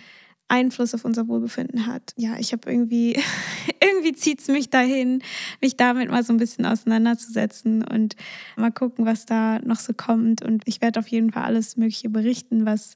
Einfluss 0.50 0.94
auf 0.94 1.04
unser 1.04 1.28
Wohlbefinden 1.28 1.86
hat. 1.86 2.12
Ja, 2.16 2.36
ich 2.38 2.52
habe 2.52 2.70
irgendwie, 2.70 3.18
irgendwie 3.82 4.12
zieht 4.12 4.40
es 4.40 4.48
mich 4.48 4.70
dahin, 4.70 5.22
mich 5.60 5.76
damit 5.76 6.10
mal 6.10 6.24
so 6.24 6.32
ein 6.32 6.38
bisschen 6.38 6.66
auseinanderzusetzen 6.66 7.84
und 7.84 8.16
mal 8.56 8.72
gucken, 8.72 9.06
was 9.06 9.26
da 9.26 9.60
noch 9.60 9.78
so 9.78 9.92
kommt. 9.94 10.42
Und 10.42 10.62
ich 10.66 10.80
werde 10.80 11.00
auf 11.00 11.08
jeden 11.08 11.32
Fall 11.32 11.44
alles 11.44 11.76
Mögliche 11.76 12.10
berichten, 12.10 12.66
was, 12.66 12.94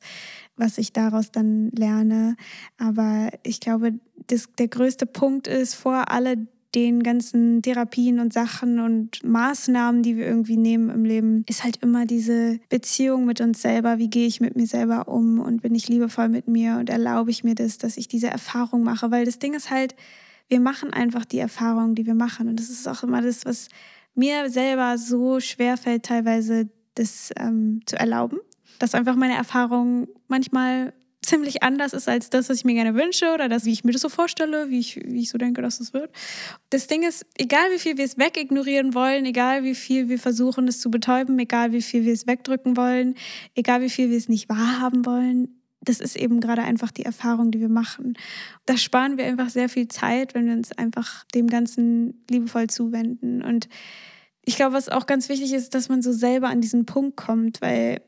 was 0.56 0.78
ich 0.78 0.92
daraus 0.92 1.30
dann 1.30 1.70
lerne. 1.70 2.36
Aber 2.78 3.30
ich 3.42 3.60
glaube, 3.60 3.92
das, 4.26 4.48
der 4.58 4.68
größte 4.68 5.06
Punkt 5.06 5.46
ist, 5.46 5.74
vor 5.74 6.10
alle 6.10 6.46
den 6.74 7.02
ganzen 7.02 7.62
Therapien 7.62 8.18
und 8.18 8.32
Sachen 8.32 8.80
und 8.80 9.22
Maßnahmen, 9.24 10.02
die 10.02 10.16
wir 10.16 10.26
irgendwie 10.26 10.56
nehmen 10.56 10.90
im 10.90 11.04
Leben, 11.04 11.44
ist 11.48 11.64
halt 11.64 11.76
immer 11.82 12.06
diese 12.06 12.58
Beziehung 12.68 13.24
mit 13.24 13.40
uns 13.40 13.62
selber. 13.62 13.98
Wie 13.98 14.10
gehe 14.10 14.26
ich 14.26 14.40
mit 14.40 14.56
mir 14.56 14.66
selber 14.66 15.08
um 15.08 15.38
und 15.38 15.62
bin 15.62 15.74
ich 15.74 15.88
liebevoll 15.88 16.28
mit 16.28 16.48
mir 16.48 16.76
und 16.78 16.90
erlaube 16.90 17.30
ich 17.30 17.44
mir 17.44 17.54
das, 17.54 17.78
dass 17.78 17.96
ich 17.96 18.08
diese 18.08 18.28
Erfahrung 18.28 18.82
mache? 18.82 19.10
Weil 19.10 19.24
das 19.24 19.38
Ding 19.38 19.54
ist 19.54 19.70
halt, 19.70 19.94
wir 20.48 20.60
machen 20.60 20.92
einfach 20.92 21.24
die 21.24 21.38
Erfahrung, 21.38 21.94
die 21.94 22.06
wir 22.06 22.14
machen. 22.14 22.48
Und 22.48 22.58
das 22.60 22.70
ist 22.70 22.88
auch 22.88 23.02
immer 23.02 23.22
das, 23.22 23.46
was 23.46 23.68
mir 24.14 24.50
selber 24.50 24.98
so 24.98 25.40
schwer 25.40 25.76
fällt, 25.76 26.04
teilweise 26.04 26.68
das 26.94 27.30
ähm, 27.36 27.80
zu 27.86 27.96
erlauben. 27.96 28.38
Dass 28.78 28.94
einfach 28.94 29.16
meine 29.16 29.34
Erfahrung 29.34 30.08
manchmal 30.28 30.92
ziemlich 31.24 31.62
anders 31.62 31.92
ist 31.92 32.08
als 32.08 32.30
das, 32.30 32.48
was 32.48 32.58
ich 32.58 32.64
mir 32.64 32.74
gerne 32.74 32.94
wünsche 32.94 33.32
oder 33.32 33.48
das, 33.48 33.64
wie 33.64 33.72
ich 33.72 33.84
mir 33.84 33.92
das 33.92 34.02
so 34.02 34.08
vorstelle, 34.08 34.70
wie 34.70 34.78
ich, 34.78 34.96
wie 35.04 35.20
ich 35.20 35.30
so 35.30 35.38
denke, 35.38 35.62
dass 35.62 35.80
es 35.80 35.90
das 35.90 35.94
wird. 35.94 36.10
Das 36.70 36.86
Ding 36.86 37.02
ist, 37.02 37.26
egal 37.36 37.70
wie 37.72 37.78
viel 37.78 37.96
wir 37.96 38.04
es 38.04 38.18
wegignorieren 38.18 38.94
wollen, 38.94 39.24
egal 39.24 39.64
wie 39.64 39.74
viel 39.74 40.08
wir 40.08 40.18
versuchen, 40.18 40.68
es 40.68 40.80
zu 40.80 40.90
betäuben, 40.90 41.38
egal 41.38 41.72
wie 41.72 41.82
viel 41.82 42.04
wir 42.04 42.12
es 42.12 42.26
wegdrücken 42.26 42.76
wollen, 42.76 43.14
egal 43.54 43.80
wie 43.80 43.90
viel 43.90 44.10
wir 44.10 44.18
es 44.18 44.28
nicht 44.28 44.48
wahrhaben 44.48 45.04
wollen, 45.06 45.60
das 45.84 46.00
ist 46.00 46.16
eben 46.16 46.40
gerade 46.40 46.62
einfach 46.62 46.90
die 46.90 47.04
Erfahrung, 47.04 47.50
die 47.50 47.60
wir 47.60 47.68
machen. 47.68 48.14
Da 48.66 48.76
sparen 48.76 49.18
wir 49.18 49.26
einfach 49.26 49.50
sehr 49.50 49.68
viel 49.68 49.88
Zeit, 49.88 50.34
wenn 50.34 50.46
wir 50.46 50.54
uns 50.54 50.72
einfach 50.72 51.24
dem 51.34 51.46
Ganzen 51.46 52.24
liebevoll 52.30 52.68
zuwenden. 52.68 53.42
Und 53.42 53.68
ich 54.44 54.56
glaube, 54.56 54.74
was 54.74 54.88
auch 54.88 55.06
ganz 55.06 55.28
wichtig 55.28 55.52
ist, 55.52 55.74
dass 55.74 55.88
man 55.88 56.02
so 56.02 56.12
selber 56.12 56.48
an 56.48 56.60
diesen 56.60 56.86
Punkt 56.86 57.16
kommt, 57.16 57.60
weil 57.60 58.00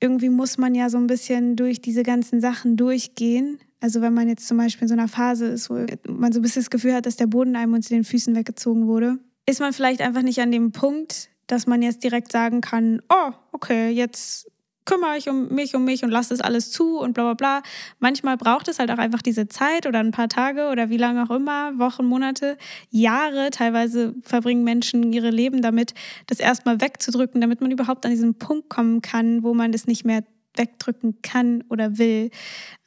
irgendwie 0.00 0.28
muss 0.28 0.58
man 0.58 0.74
ja 0.74 0.90
so 0.90 0.98
ein 0.98 1.06
bisschen 1.06 1.56
durch 1.56 1.80
diese 1.80 2.02
ganzen 2.02 2.40
Sachen 2.40 2.76
durchgehen. 2.76 3.58
Also 3.80 4.00
wenn 4.00 4.14
man 4.14 4.28
jetzt 4.28 4.46
zum 4.48 4.56
Beispiel 4.56 4.82
in 4.82 4.88
so 4.88 4.94
einer 4.94 5.08
Phase 5.08 5.46
ist, 5.46 5.70
wo 5.70 5.84
man 6.08 6.32
so 6.32 6.40
ein 6.40 6.42
bisschen 6.42 6.62
das 6.62 6.70
Gefühl 6.70 6.94
hat, 6.94 7.06
dass 7.06 7.16
der 7.16 7.26
Boden 7.26 7.56
einem 7.56 7.74
unter 7.74 7.90
den 7.90 8.04
Füßen 8.04 8.34
weggezogen 8.34 8.86
wurde, 8.86 9.18
ist 9.46 9.60
man 9.60 9.72
vielleicht 9.72 10.00
einfach 10.00 10.22
nicht 10.22 10.40
an 10.40 10.50
dem 10.50 10.72
Punkt, 10.72 11.30
dass 11.46 11.66
man 11.66 11.82
jetzt 11.82 12.02
direkt 12.02 12.32
sagen 12.32 12.60
kann, 12.60 13.00
oh, 13.08 13.32
okay, 13.52 13.90
jetzt 13.90 14.50
kümmere 14.86 15.18
ich 15.18 15.28
um 15.28 15.48
mich, 15.48 15.74
um 15.74 15.84
mich 15.84 16.02
und 16.02 16.10
lasse 16.10 16.30
das 16.30 16.40
alles 16.40 16.70
zu 16.70 16.98
und 16.98 17.12
bla 17.12 17.24
bla 17.24 17.34
bla. 17.34 17.62
Manchmal 17.98 18.36
braucht 18.36 18.68
es 18.68 18.78
halt 18.78 18.90
auch 18.90 18.98
einfach 18.98 19.20
diese 19.20 19.48
Zeit 19.48 19.86
oder 19.86 19.98
ein 19.98 20.12
paar 20.12 20.28
Tage 20.28 20.68
oder 20.70 20.88
wie 20.88 20.96
lange 20.96 21.24
auch 21.24 21.34
immer, 21.34 21.78
Wochen, 21.78 22.06
Monate, 22.06 22.56
Jahre. 22.90 23.50
Teilweise 23.50 24.14
verbringen 24.22 24.64
Menschen 24.64 25.12
ihre 25.12 25.30
Leben 25.30 25.60
damit, 25.60 25.92
das 26.26 26.40
erstmal 26.40 26.80
wegzudrücken, 26.80 27.40
damit 27.40 27.60
man 27.60 27.70
überhaupt 27.70 28.06
an 28.06 28.12
diesen 28.12 28.38
Punkt 28.38 28.70
kommen 28.70 29.02
kann, 29.02 29.42
wo 29.42 29.52
man 29.52 29.72
das 29.72 29.86
nicht 29.86 30.04
mehr 30.04 30.22
wegdrücken 30.58 31.20
kann 31.22 31.64
oder 31.68 31.98
will, 31.98 32.30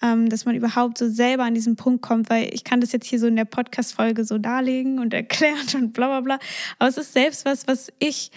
ähm, 0.01 0.29
dass 0.29 0.45
man 0.45 0.55
überhaupt 0.55 0.97
so 0.97 1.09
selber 1.09 1.43
an 1.43 1.53
diesen 1.53 1.75
Punkt 1.75 2.01
kommt, 2.01 2.29
weil 2.29 2.53
ich 2.53 2.63
kann 2.63 2.81
das 2.81 2.91
jetzt 2.91 3.05
hier 3.07 3.19
so 3.19 3.27
in 3.27 3.35
der 3.35 3.45
Podcast-Folge 3.45 4.25
so 4.25 4.37
darlegen 4.37 4.99
und 4.99 5.13
erklären 5.19 5.67
und 5.75 5.93
bla 5.93 6.07
bla 6.07 6.21
bla, 6.21 6.39
aber 6.79 6.89
es 6.89 6.97
ist 6.97 7.13
selbst 7.13 7.45
was, 7.45 7.67
was 7.67 7.91
ich 7.99 8.31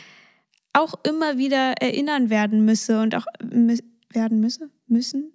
auch 0.73 0.95
immer 1.05 1.39
wieder 1.39 1.75
erinnern 1.81 2.31
werden 2.31 2.65
müsse 2.65 3.01
und 3.01 3.15
auch 3.15 3.27
mü 3.43 3.77
werden 4.11 4.41
müsse, 4.41 4.69
müssen, 4.89 5.33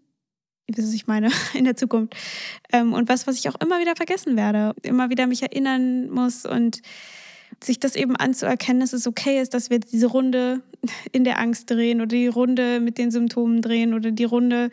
ihr 0.67 0.77
wisst, 0.77 0.89
was 0.89 0.93
ich 0.93 1.07
meine, 1.07 1.31
in 1.53 1.65
der 1.65 1.75
Zukunft. 1.75 2.15
Ähm, 2.71 2.93
und 2.93 3.09
was, 3.09 3.25
was 3.25 3.37
ich 3.37 3.49
auch 3.49 3.59
immer 3.59 3.79
wieder 3.79 3.95
vergessen 3.95 4.37
werde, 4.37 4.75
immer 4.83 5.09
wieder 5.09 5.27
mich 5.27 5.41
erinnern 5.41 6.09
muss 6.09 6.45
und 6.45 6.81
sich 7.63 7.79
das 7.79 7.95
eben 7.95 8.15
anzuerkennen, 8.15 8.81
dass 8.81 8.93
es 8.93 9.07
okay 9.07 9.41
ist, 9.41 9.53
dass 9.53 9.69
wir 9.69 9.79
diese 9.79 10.07
Runde 10.07 10.61
in 11.11 11.23
der 11.23 11.39
Angst 11.39 11.69
drehen 11.69 12.01
oder 12.01 12.07
die 12.07 12.27
Runde 12.27 12.79
mit 12.79 12.97
den 12.97 13.09
Symptomen 13.09 13.61
drehen 13.61 13.93
oder 13.93 14.11
die 14.11 14.25
Runde, 14.25 14.69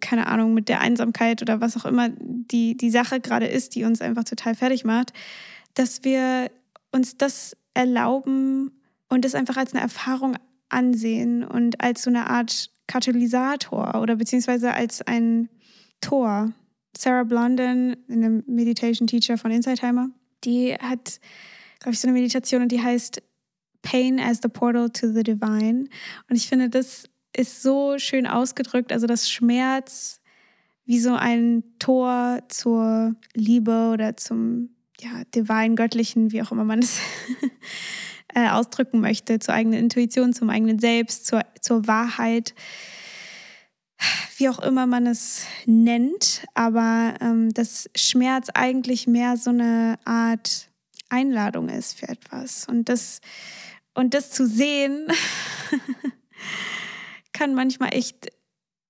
keine 0.00 0.26
Ahnung, 0.26 0.52
mit 0.52 0.68
der 0.68 0.80
Einsamkeit 0.80 1.42
oder 1.42 1.60
was 1.60 1.76
auch 1.76 1.86
immer 1.86 2.10
die, 2.10 2.76
die 2.76 2.90
Sache 2.90 3.20
gerade 3.20 3.46
ist, 3.46 3.74
die 3.74 3.84
uns 3.84 4.00
einfach 4.00 4.24
total 4.24 4.54
fertig 4.54 4.84
macht, 4.84 5.12
dass 5.74 6.04
wir 6.04 6.50
uns 6.92 7.16
das 7.16 7.56
erlauben 7.74 8.72
und 9.08 9.24
es 9.24 9.34
einfach 9.34 9.56
als 9.56 9.72
eine 9.72 9.82
Erfahrung 9.82 10.36
ansehen 10.68 11.44
und 11.44 11.80
als 11.80 12.02
so 12.02 12.10
eine 12.10 12.28
Art 12.28 12.70
Katalysator 12.86 14.00
oder 14.00 14.16
beziehungsweise 14.16 14.72
als 14.72 15.02
ein 15.02 15.48
Tor. 16.00 16.52
Sarah 16.96 17.24
Blondin, 17.24 17.96
eine 18.08 18.42
Meditation 18.46 19.06
Teacher 19.06 19.36
von 19.36 19.50
Insideheimer, 19.50 20.08
die 20.44 20.74
hat 20.74 21.20
glaube 21.80 21.94
ich, 21.94 22.00
so 22.00 22.08
eine 22.08 22.18
Meditation 22.18 22.62
und 22.62 22.72
die 22.72 22.82
heißt 22.82 23.22
Pain 23.82 24.18
as 24.18 24.40
the 24.42 24.48
Portal 24.48 24.90
to 24.90 25.12
the 25.12 25.22
Divine. 25.22 25.88
Und 26.28 26.36
ich 26.36 26.48
finde, 26.48 26.68
das 26.68 27.08
ist 27.36 27.62
so 27.62 27.98
schön 27.98 28.26
ausgedrückt, 28.26 28.92
also 28.92 29.06
das 29.06 29.30
Schmerz 29.30 30.20
wie 30.84 31.00
so 31.00 31.14
ein 31.14 31.64
Tor 31.78 32.40
zur 32.48 33.14
Liebe 33.34 33.90
oder 33.92 34.16
zum 34.16 34.70
ja, 35.00 35.22
Divine, 35.34 35.74
Göttlichen, 35.74 36.32
wie 36.32 36.42
auch 36.42 36.52
immer 36.52 36.64
man 36.64 36.78
es 36.78 37.00
äh, 38.36 38.50
ausdrücken 38.50 39.00
möchte, 39.00 39.38
zur 39.38 39.54
eigenen 39.54 39.80
Intuition, 39.80 40.34
zum 40.34 40.50
eigenen 40.50 40.78
Selbst, 40.78 41.26
zur, 41.26 41.40
zur 41.62 41.86
Wahrheit, 41.86 42.54
wie 44.36 44.50
auch 44.50 44.58
immer 44.58 44.86
man 44.86 45.06
es 45.06 45.46
nennt. 45.64 46.44
Aber 46.52 47.14
ähm, 47.22 47.54
das 47.54 47.88
Schmerz 47.96 48.50
eigentlich 48.52 49.06
mehr 49.06 49.38
so 49.38 49.48
eine 49.48 49.98
Art 50.04 50.68
Einladung 51.08 51.70
ist 51.70 51.98
für 51.98 52.08
etwas. 52.08 52.68
Und 52.68 52.90
das, 52.90 53.22
und 53.94 54.12
das 54.12 54.30
zu 54.30 54.46
sehen, 54.46 55.08
kann 57.32 57.54
manchmal 57.54 57.94
echt 57.94 58.30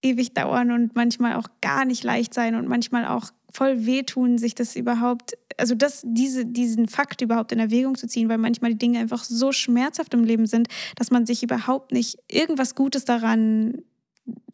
ewig 0.03 0.35
dauern 0.35 0.73
und 0.73 0.97
manchmal 0.97 1.37
auch 1.37 1.49
gar 1.61 1.85
nicht 1.85 2.03
leicht 2.03 2.35
sein 2.35 2.57
und 2.57 2.67
manchmal 2.67 3.07
auch 3.07 3.31
voll 3.57 3.87
wehtun, 3.87 4.37
sich 4.37 4.55
das 4.55 4.77
überhaupt, 4.77 5.39
also 5.57 5.75
das, 5.75 6.03
diese, 6.05 6.45
diesen 6.45 6.89
Fakt 6.89 7.23
überhaupt 7.23 7.53
in 7.53 7.59
Erwägung 7.59 7.97
zu 7.97 8.07
ziehen, 8.07 8.29
weil 8.29 8.39
manchmal 8.39 8.73
die 8.73 8.79
Dinge 8.79 8.99
einfach 8.99 9.25
so 9.25 9.51
schmerzhaft 9.51 10.13
im 10.13 10.25
Leben 10.25 10.47
sind, 10.47 10.69
dass 10.97 11.11
man 11.11 11.25
sich 11.25 11.43
überhaupt 11.43 11.91
nicht 11.91 12.19
irgendwas 12.31 12.75
Gutes 12.75 13.07
daran 13.07 13.83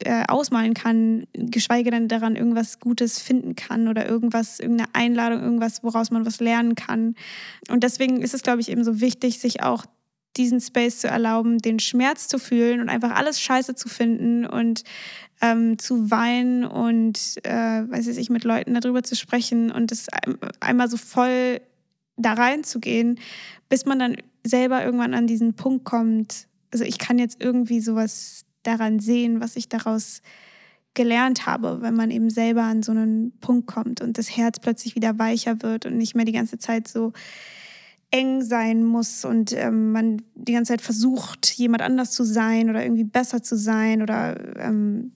äh, 0.05 0.25
ausmalen 0.29 0.75
kann, 0.75 1.27
geschweige 1.33 1.91
denn 1.91 2.07
daran 2.07 2.37
irgendwas 2.37 2.79
Gutes 2.79 3.19
finden 3.19 3.57
kann 3.57 3.89
oder 3.89 4.09
irgendwas, 4.09 4.61
irgendeine 4.61 4.95
Einladung, 4.95 5.43
irgendwas, 5.43 5.83
woraus 5.83 6.11
man 6.11 6.25
was 6.25 6.39
lernen 6.41 6.77
kann. 6.77 7.17
Und 7.71 7.83
deswegen 7.83 8.23
ist 8.23 8.35
es, 8.35 8.43
glaube 8.43 8.61
ich, 8.61 8.71
eben 8.71 8.85
so 8.85 9.01
wichtig, 9.01 9.41
sich 9.41 9.63
auch 9.63 9.85
diesen 10.37 10.61
Space 10.61 10.99
zu 10.99 11.09
erlauben, 11.09 11.59
den 11.59 11.79
Schmerz 11.79 12.29
zu 12.29 12.39
fühlen 12.39 12.81
und 12.81 12.89
einfach 12.89 13.15
alles 13.15 13.41
scheiße 13.41 13.75
zu 13.75 13.89
finden 13.89 14.47
und 14.47 14.83
ähm, 15.41 15.79
zu 15.79 16.11
weinen 16.11 16.65
und, 16.65 17.19
äh, 17.43 17.51
weiß 17.91 18.07
ich, 18.07 18.31
mit 18.31 18.45
Leuten 18.45 18.75
darüber 18.75 19.03
zu 19.03 19.17
sprechen 19.17 19.71
und 19.71 19.93
es 19.93 20.07
einmal 20.61 20.89
so 20.89 20.97
voll 20.97 21.61
da 22.17 22.35
reinzugehen, 22.35 23.19
bis 23.69 23.85
man 23.85 23.99
dann 23.99 24.17
selber 24.45 24.85
irgendwann 24.85 25.15
an 25.15 25.27
diesen 25.27 25.55
Punkt 25.55 25.85
kommt. 25.85 26.47
Also 26.71 26.85
ich 26.85 26.99
kann 26.99 27.19
jetzt 27.19 27.43
irgendwie 27.43 27.81
sowas 27.81 28.45
daran 28.63 29.01
sehen, 29.01 29.41
was 29.41 29.57
ich 29.57 29.69
daraus 29.69 30.23
gelernt 30.95 31.47
habe, 31.47 31.81
wenn 31.81 31.95
man 31.95 32.11
eben 32.11 32.31
selber 32.31 32.63
an 32.63 32.83
so 32.83 32.93
einen 32.93 33.33
Punkt 33.41 33.67
kommt 33.67 34.01
und 34.01 34.19
das 34.19 34.37
Herz 34.37 34.61
plötzlich 34.61 34.95
wieder 34.95 35.19
weicher 35.19 35.63
wird 35.63 35.87
und 35.87 35.97
nicht 35.97 36.15
mehr 36.15 36.27
die 36.27 36.33
ganze 36.33 36.59
Zeit 36.59 36.87
so 36.87 37.13
eng 38.13 38.43
sein 38.43 38.85
muss 38.85 39.25
und 39.25 39.53
ähm, 39.53 39.91
man 39.91 40.23
die 40.35 40.53
ganze 40.53 40.73
Zeit 40.73 40.83
versucht, 40.83 41.51
jemand 41.55 41.83
anders 41.83 42.13
zu 42.13 42.25
sein 42.25 42.69
oder 42.69 42.83
irgendwie 42.83 43.05
besser 43.05 43.43
zu 43.43 43.57
sein 43.57 44.03
oder 44.03 44.59
ähm, 44.59 45.13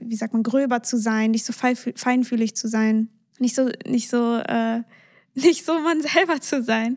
wie 0.00 0.16
sagt 0.16 0.32
man, 0.32 0.42
gröber 0.42 0.82
zu 0.82 0.98
sein, 0.98 1.30
nicht 1.30 1.46
so 1.46 1.52
feinfühlig 1.52 2.56
zu 2.56 2.66
sein, 2.66 3.08
nicht 3.38 3.54
so, 3.54 3.70
nicht 3.86 4.10
so, 4.10 4.38
äh, 4.38 4.82
nicht 5.34 5.64
so 5.64 5.78
man 5.80 6.02
selber 6.02 6.40
zu 6.40 6.62
sein. 6.64 6.96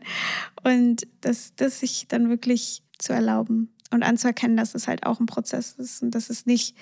Und 0.64 1.06
das, 1.20 1.54
das 1.54 1.78
sich 1.78 2.06
dann 2.08 2.28
wirklich 2.28 2.82
zu 2.98 3.12
erlauben 3.12 3.72
und 3.92 4.02
anzuerkennen, 4.02 4.56
dass 4.56 4.74
es 4.74 4.88
halt 4.88 5.06
auch 5.06 5.20
ein 5.20 5.26
Prozess 5.26 5.74
ist 5.78 6.02
und 6.02 6.14
dass 6.16 6.28
es 6.28 6.44
nicht 6.44 6.76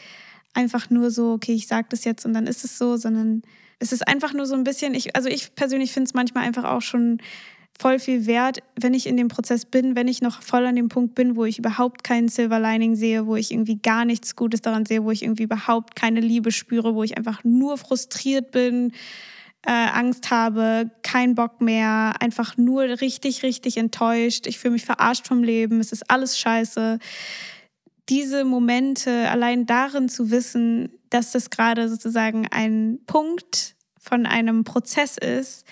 einfach 0.55 0.89
nur 0.89 1.11
so, 1.11 1.33
okay, 1.33 1.53
ich 1.53 1.67
sage 1.67 1.89
das 1.91 2.05
jetzt 2.05 2.25
und 2.25 2.33
dann 2.33 2.47
ist 2.47 2.65
es 2.65 2.79
so, 2.79 2.97
sondern 2.97 3.43
es 3.79 3.93
ist 3.93 4.09
einfach 4.09 4.33
nur 4.33 4.47
so 4.47 4.55
ein 4.55 4.65
bisschen, 4.65 4.95
ich, 4.95 5.15
also 5.15 5.29
ich 5.29 5.55
persönlich 5.55 5.93
finde 5.93 6.09
es 6.09 6.15
manchmal 6.15 6.45
einfach 6.45 6.65
auch 6.65 6.83
schon 6.83 7.21
voll 7.79 8.01
viel 8.01 8.27
wert, 8.27 8.59
wenn 8.79 8.93
ich 8.93 9.07
in 9.07 9.17
dem 9.17 9.29
Prozess 9.29 9.65
bin, 9.65 9.95
wenn 9.95 10.09
ich 10.09 10.21
noch 10.21 10.43
voll 10.43 10.67
an 10.67 10.75
dem 10.75 10.89
Punkt 10.89 11.15
bin, 11.15 11.37
wo 11.37 11.45
ich 11.45 11.59
überhaupt 11.59 12.03
keinen 12.03 12.29
Silver 12.29 12.59
Lining 12.59 12.97
sehe, 12.97 13.27
wo 13.27 13.37
ich 13.37 13.53
irgendwie 13.53 13.79
gar 13.79 14.05
nichts 14.05 14.35
Gutes 14.35 14.63
daran 14.63 14.85
sehe, 14.85 15.05
wo 15.05 15.13
ich 15.13 15.23
irgendwie 15.23 15.45
überhaupt 15.45 15.95
keine 15.95 16.21
Liebe 16.21 16.51
spüre, 16.51 16.95
wo 16.95 17.05
ich 17.05 17.17
einfach 17.17 17.45
nur 17.45 17.79
frustriert 17.79 18.51
bin, 18.51 18.93
äh, 19.65 19.71
Angst 19.71 20.31
habe, 20.31 20.91
keinen 21.03 21.37
Bock 21.37 21.61
mehr, 21.61 22.15
einfach 22.21 22.57
nur 22.57 22.83
richtig, 22.83 23.45
richtig 23.45 23.77
enttäuscht. 23.77 24.49
Ich 24.49 24.59
fühle 24.59 24.73
mich 24.73 24.85
verarscht 24.85 25.29
vom 25.29 25.45
Leben, 25.45 25.79
es 25.79 25.93
ist 25.93 26.11
alles 26.11 26.37
scheiße. 26.37 26.99
Diese 28.09 28.45
Momente 28.45 29.29
allein 29.31 29.67
darin 29.67 30.09
zu 30.09 30.31
wissen, 30.33 30.91
dass 31.11 31.31
das 31.31 31.51
gerade 31.51 31.89
sozusagen 31.89 32.49
ein 32.51 32.99
Punkt 33.07 33.77
von 34.01 34.27
einem 34.27 34.65
Prozess 34.65 35.17
ist, 35.17 35.65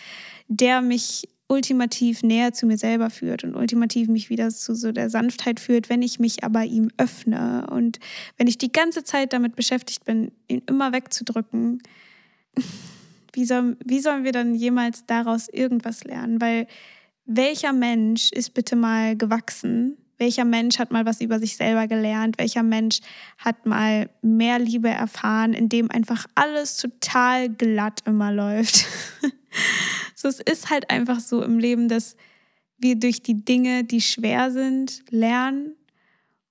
der 0.48 0.82
mich 0.82 1.28
ultimativ 1.48 2.22
näher 2.22 2.52
zu 2.52 2.66
mir 2.66 2.78
selber 2.78 3.10
führt 3.10 3.44
und 3.44 3.54
ultimativ 3.54 4.08
mich 4.08 4.30
wieder 4.30 4.50
zu 4.50 4.74
so 4.74 4.92
der 4.92 5.10
Sanftheit 5.10 5.60
führt, 5.60 5.88
wenn 5.88 6.02
ich 6.02 6.18
mich 6.18 6.42
aber 6.44 6.64
ihm 6.64 6.90
öffne 6.96 7.66
und 7.70 8.00
wenn 8.36 8.48
ich 8.48 8.58
die 8.58 8.72
ganze 8.72 9.04
Zeit 9.04 9.32
damit 9.32 9.54
beschäftigt 9.54 10.04
bin, 10.04 10.32
ihn 10.48 10.62
immer 10.66 10.92
wegzudrücken, 10.92 11.82
wie, 13.32 13.44
soll, 13.44 13.76
wie 13.84 14.00
sollen 14.00 14.24
wir 14.24 14.32
dann 14.32 14.54
jemals 14.54 15.06
daraus 15.06 15.48
irgendwas 15.48 16.04
lernen? 16.04 16.40
Weil 16.40 16.66
welcher 17.26 17.72
Mensch 17.72 18.32
ist 18.32 18.54
bitte 18.54 18.76
mal 18.76 19.16
gewachsen? 19.16 19.96
Welcher 20.18 20.46
Mensch 20.46 20.78
hat 20.78 20.92
mal 20.92 21.04
was 21.04 21.20
über 21.20 21.38
sich 21.38 21.56
selber 21.56 21.86
gelernt? 21.86 22.38
Welcher 22.38 22.62
Mensch 22.62 23.00
hat 23.36 23.66
mal 23.66 24.08
mehr 24.22 24.58
Liebe 24.58 24.88
erfahren, 24.88 25.52
indem 25.52 25.90
einfach 25.90 26.26
alles 26.34 26.78
total 26.78 27.50
glatt 27.50 28.00
immer 28.06 28.32
läuft? 28.32 28.86
so, 30.14 30.28
es 30.28 30.40
ist 30.40 30.70
halt 30.70 30.90
einfach 30.90 31.20
so 31.20 31.42
im 31.42 31.58
Leben, 31.58 31.88
dass 31.88 32.16
wir 32.78 32.96
durch 32.96 33.22
die 33.22 33.44
Dinge, 33.44 33.84
die 33.84 34.00
schwer 34.00 34.50
sind, 34.50 35.02
lernen 35.10 35.74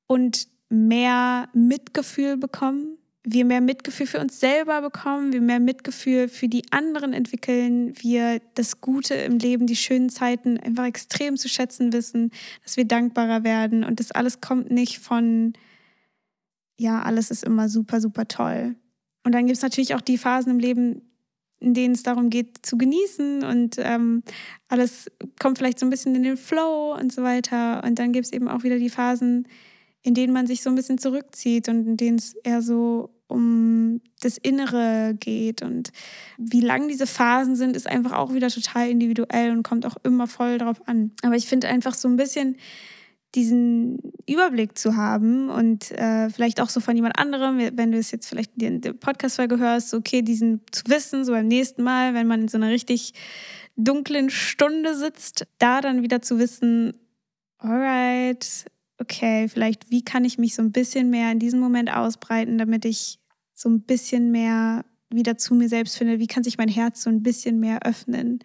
und 0.07 0.47
mehr 0.69 1.49
Mitgefühl 1.53 2.37
bekommen 2.37 2.97
wir 3.25 3.43
mehr 3.43 3.61
Mitgefühl 3.61 4.05
für 4.05 4.19
uns 4.19 4.39
selber 4.39 4.81
bekommen, 4.81 5.33
wir 5.33 5.41
mehr 5.41 5.59
Mitgefühl 5.59 6.29
für 6.29 6.47
die 6.47 6.71
anderen 6.71 7.11
entwickeln, 7.11 7.93
wir 7.99 8.39
das 8.53 8.81
Gute 8.81 9.15
im 9.15 9.39
Leben, 9.39 9.65
die 9.65 9.75
schönen 9.75 10.09
Zeiten 10.09 10.59
einfach 10.59 10.85
extrem 10.85 11.35
zu 11.35 11.49
schätzen 11.49 11.91
wissen, 11.91 12.31
dass 12.63 12.77
wir 12.77 12.85
dankbarer 12.85 13.43
werden 13.43 13.83
und 13.83 13.99
das 13.99 14.11
alles 14.11 14.41
kommt 14.41 14.69
nicht 14.69 14.99
von, 14.99 15.53
ja, 16.79 17.01
alles 17.01 17.31
ist 17.31 17.43
immer 17.43 17.67
super, 17.67 17.99
super 17.99 18.27
toll. 18.27 18.75
Und 19.23 19.33
dann 19.33 19.47
gibt 19.47 19.57
es 19.57 19.63
natürlich 19.63 19.95
auch 19.95 20.01
die 20.01 20.19
Phasen 20.19 20.51
im 20.51 20.59
Leben, 20.59 21.01
in 21.59 21.73
denen 21.73 21.95
es 21.95 22.03
darum 22.03 22.29
geht, 22.29 22.65
zu 22.65 22.77
genießen 22.77 23.43
und 23.43 23.77
ähm, 23.79 24.23
alles 24.67 25.09
kommt 25.39 25.57
vielleicht 25.57 25.79
so 25.79 25.85
ein 25.85 25.89
bisschen 25.89 26.15
in 26.15 26.23
den 26.23 26.37
Flow 26.37 26.95
und 26.99 27.11
so 27.11 27.23
weiter. 27.23 27.83
Und 27.83 27.97
dann 27.97 28.11
gibt 28.11 28.25
es 28.25 28.33
eben 28.33 28.47
auch 28.47 28.63
wieder 28.63 28.77
die 28.77 28.89
Phasen, 28.89 29.47
in 30.01 30.13
denen 30.13 30.33
man 30.33 30.47
sich 30.47 30.61
so 30.61 30.69
ein 30.69 30.75
bisschen 30.75 30.97
zurückzieht 30.97 31.67
und 31.67 31.87
in 31.87 31.97
denen 31.97 32.17
es 32.17 32.35
eher 32.43 32.61
so 32.61 33.09
um 33.27 34.01
das 34.21 34.37
Innere 34.37 35.15
geht. 35.19 35.61
Und 35.61 35.91
wie 36.37 36.61
lang 36.61 36.87
diese 36.87 37.07
Phasen 37.07 37.55
sind, 37.55 37.75
ist 37.75 37.87
einfach 37.87 38.11
auch 38.11 38.33
wieder 38.33 38.49
total 38.49 38.89
individuell 38.89 39.51
und 39.51 39.63
kommt 39.63 39.85
auch 39.85 39.97
immer 40.03 40.27
voll 40.27 40.57
drauf 40.57 40.87
an. 40.87 41.11
Aber 41.23 41.35
ich 41.35 41.47
finde 41.47 41.67
einfach 41.67 41.95
so 41.95 42.07
ein 42.07 42.17
bisschen 42.17 42.57
diesen 43.35 43.99
Überblick 44.27 44.77
zu 44.77 44.95
haben 44.95 45.49
und 45.49 45.91
äh, 45.91 46.29
vielleicht 46.29 46.61
auch 46.61 46.69
so 46.69 46.79
von 46.79 46.95
jemand 46.95 47.19
anderem, 47.19 47.59
wenn 47.73 47.91
du 47.91 47.97
es 47.97 48.11
jetzt 48.11 48.27
vielleicht 48.27 48.61
in 48.61 48.81
der 48.81 48.93
Podcast-Folge 48.93 49.59
hörst, 49.59 49.93
okay, 49.93 50.21
diesen 50.21 50.61
zu 50.71 50.83
wissen, 50.87 51.25
so 51.25 51.33
beim 51.33 51.47
nächsten 51.47 51.83
Mal, 51.83 52.13
wenn 52.13 52.27
man 52.27 52.41
in 52.41 52.47
so 52.47 52.57
einer 52.57 52.69
richtig 52.69 53.13
dunklen 53.75 54.29
Stunde 54.29 54.95
sitzt, 54.95 55.47
da 55.57 55.81
dann 55.81 56.01
wieder 56.01 56.21
zu 56.21 56.39
wissen, 56.39 56.93
alright, 57.57 58.65
okay, 58.99 59.47
vielleicht 59.49 59.91
wie 59.91 60.03
kann 60.03 60.25
ich 60.25 60.37
mich 60.37 60.55
so 60.55 60.61
ein 60.61 60.71
bisschen 60.71 61.09
mehr 61.09 61.31
in 61.31 61.39
diesem 61.39 61.59
Moment 61.59 61.93
ausbreiten, 61.93 62.57
damit 62.57 62.85
ich 62.85 63.19
so 63.53 63.69
ein 63.69 63.81
bisschen 63.81 64.31
mehr 64.31 64.85
wieder 65.09 65.37
zu 65.37 65.55
mir 65.55 65.69
selbst 65.69 65.97
finde? 65.97 66.19
Wie 66.19 66.27
kann 66.27 66.43
sich 66.43 66.57
mein 66.57 66.69
Herz 66.69 67.03
so 67.03 67.09
ein 67.09 67.21
bisschen 67.21 67.59
mehr 67.59 67.85
öffnen? 67.85 68.39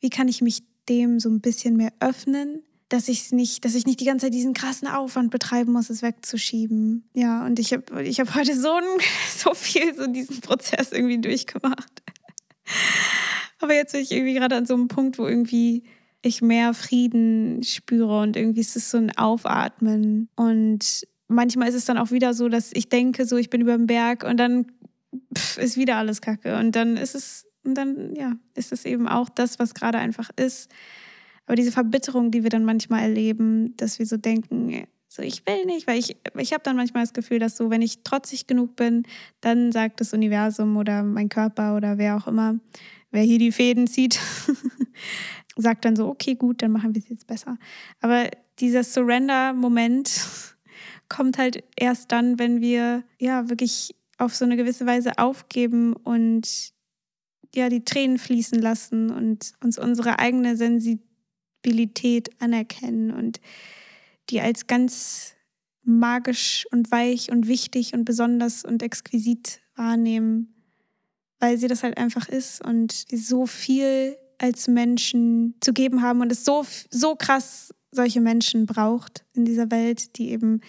Wie 0.00 0.10
kann 0.10 0.28
ich 0.28 0.42
mich 0.42 0.62
dem 0.88 1.20
so 1.20 1.28
ein 1.28 1.40
bisschen 1.40 1.76
mehr 1.76 1.92
öffnen? 2.00 2.62
Dass 2.88 3.08
ich 3.08 3.32
nicht, 3.32 3.64
dass 3.64 3.74
ich 3.74 3.86
nicht 3.86 4.00
die 4.00 4.04
ganze 4.04 4.26
Zeit 4.26 4.34
diesen 4.34 4.54
krassen 4.54 4.88
Aufwand 4.88 5.30
betreiben 5.30 5.72
muss, 5.72 5.90
es 5.90 6.02
wegzuschieben. 6.02 7.08
Ja, 7.14 7.44
und 7.44 7.58
ich 7.58 7.72
habe 7.72 8.02
ich 8.04 8.20
hab 8.20 8.34
heute 8.34 8.58
so, 8.58 8.78
so 9.36 9.54
viel 9.54 9.94
so 9.94 10.06
diesen 10.06 10.40
Prozess 10.40 10.92
irgendwie 10.92 11.20
durchgemacht. 11.20 12.02
Aber 13.58 13.74
jetzt 13.74 13.92
bin 13.92 14.02
ich 14.02 14.12
irgendwie 14.12 14.34
gerade 14.34 14.56
an 14.56 14.66
so 14.66 14.74
einem 14.74 14.88
Punkt, 14.88 15.18
wo 15.18 15.26
irgendwie 15.26 15.84
ich 16.22 16.42
mehr 16.42 16.74
Frieden 16.74 17.62
spüre 17.62 18.20
und 18.20 18.36
irgendwie 18.36 18.60
ist 18.60 18.76
es 18.76 18.90
so 18.90 18.98
ein 18.98 19.16
Aufatmen. 19.16 20.28
Und 20.36 21.06
manchmal 21.28 21.68
ist 21.68 21.74
es 21.74 21.84
dann 21.84 21.98
auch 21.98 22.10
wieder 22.10 22.34
so, 22.34 22.48
dass 22.48 22.70
ich 22.72 22.88
denke, 22.88 23.26
so 23.26 23.36
ich 23.36 23.50
bin 23.50 23.60
über 23.60 23.76
dem 23.76 23.86
Berg 23.86 24.24
und 24.24 24.36
dann 24.38 24.66
pff, 25.36 25.58
ist 25.58 25.76
wieder 25.76 25.96
alles 25.96 26.20
Kacke. 26.20 26.58
Und 26.58 26.76
dann 26.76 26.96
ist 26.96 27.14
es, 27.14 27.46
und 27.64 27.74
dann, 27.74 28.14
ja, 28.14 28.34
ist 28.54 28.72
es 28.72 28.84
eben 28.84 29.08
auch 29.08 29.28
das, 29.28 29.58
was 29.58 29.74
gerade 29.74 29.98
einfach 29.98 30.30
ist. 30.36 30.70
Aber 31.46 31.56
diese 31.56 31.72
Verbitterung, 31.72 32.30
die 32.30 32.42
wir 32.42 32.50
dann 32.50 32.64
manchmal 32.64 33.02
erleben, 33.02 33.76
dass 33.76 33.98
wir 33.98 34.06
so 34.06 34.16
denken, 34.16 34.86
so 35.08 35.22
ich 35.22 35.46
will 35.46 35.64
nicht, 35.64 35.86
weil 35.86 35.98
ich, 35.98 36.16
ich 36.36 36.52
habe 36.52 36.62
dann 36.62 36.76
manchmal 36.76 37.04
das 37.04 37.14
Gefühl, 37.14 37.38
dass 37.38 37.56
so, 37.56 37.70
wenn 37.70 37.82
ich 37.82 38.02
trotzig 38.02 38.46
genug 38.46 38.76
bin, 38.76 39.04
dann 39.40 39.72
sagt 39.72 40.00
das 40.00 40.12
Universum 40.12 40.76
oder 40.76 41.02
mein 41.02 41.28
Körper 41.28 41.76
oder 41.76 41.98
wer 41.98 42.16
auch 42.16 42.26
immer, 42.26 42.58
wer 43.10 43.22
hier 43.22 43.38
die 43.38 43.52
Fäden 43.52 43.86
zieht, 43.86 44.20
sagt 45.56 45.84
dann 45.84 45.96
so, 45.96 46.08
okay, 46.08 46.34
gut, 46.34 46.62
dann 46.62 46.72
machen 46.72 46.94
wir 46.94 47.00
es 47.00 47.08
jetzt 47.08 47.26
besser. 47.26 47.56
Aber 48.00 48.28
dieser 48.58 48.84
Surrender-Moment 48.84 50.26
kommt 51.08 51.38
halt 51.38 51.64
erst 51.76 52.12
dann, 52.12 52.38
wenn 52.38 52.60
wir 52.60 53.04
ja 53.18 53.48
wirklich 53.48 53.94
auf 54.18 54.34
so 54.34 54.44
eine 54.44 54.56
gewisse 54.56 54.86
Weise 54.86 55.18
aufgeben 55.18 55.94
und 55.94 56.72
ja 57.54 57.68
die 57.68 57.84
Tränen 57.84 58.18
fließen 58.18 58.60
lassen 58.60 59.10
und 59.10 59.52
uns 59.62 59.78
unsere 59.78 60.18
eigene 60.18 60.56
Sensibilität 61.66 62.30
anerkennen 62.40 63.10
und 63.10 63.40
die 64.30 64.40
als 64.40 64.66
ganz 64.66 65.34
magisch 65.82 66.66
und 66.72 66.90
weich 66.90 67.30
und 67.30 67.46
wichtig 67.46 67.94
und 67.94 68.04
besonders 68.04 68.64
und 68.64 68.82
exquisit 68.82 69.60
wahrnehmen, 69.76 70.54
weil 71.38 71.58
sie 71.58 71.68
das 71.68 71.82
halt 71.82 71.96
einfach 71.98 72.28
ist 72.28 72.64
und 72.64 72.92
so 72.92 73.46
viel 73.46 74.16
als 74.38 74.68
Menschen 74.68 75.54
zu 75.60 75.72
geben 75.72 76.02
haben 76.02 76.20
und 76.20 76.32
es 76.32 76.44
so, 76.44 76.64
so 76.90 77.14
krass 77.14 77.72
solche 77.90 78.20
Menschen 78.20 78.66
braucht 78.66 79.24
in 79.32 79.44
dieser 79.44 79.70
Welt, 79.70 80.18
die 80.18 80.30
eben 80.30 80.60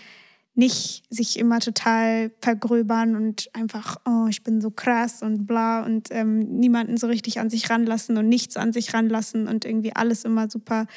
nicht 0.58 1.04
sich 1.12 1.38
immer 1.38 1.60
total 1.60 2.32
vergröbern 2.42 3.16
und 3.16 3.48
einfach, 3.54 3.98
oh, 4.06 4.26
ich 4.28 4.42
bin 4.42 4.60
so 4.60 4.72
krass 4.72 5.22
und 5.22 5.46
bla 5.46 5.86
und 5.86 6.08
ähm, 6.10 6.40
niemanden 6.40 6.98
so 6.98 7.06
richtig 7.06 7.40
an 7.40 7.52
sich 7.52 7.70
ranlassen 7.70 8.18
und 8.18 8.28
nichts 8.28 8.58
an 8.58 8.74
sich 8.74 8.92
ranlassen 8.92 9.48
und 9.48 9.66
irgendwie 9.66 9.96
alles 9.96 10.26
immer 10.26 10.50
super 10.50 10.88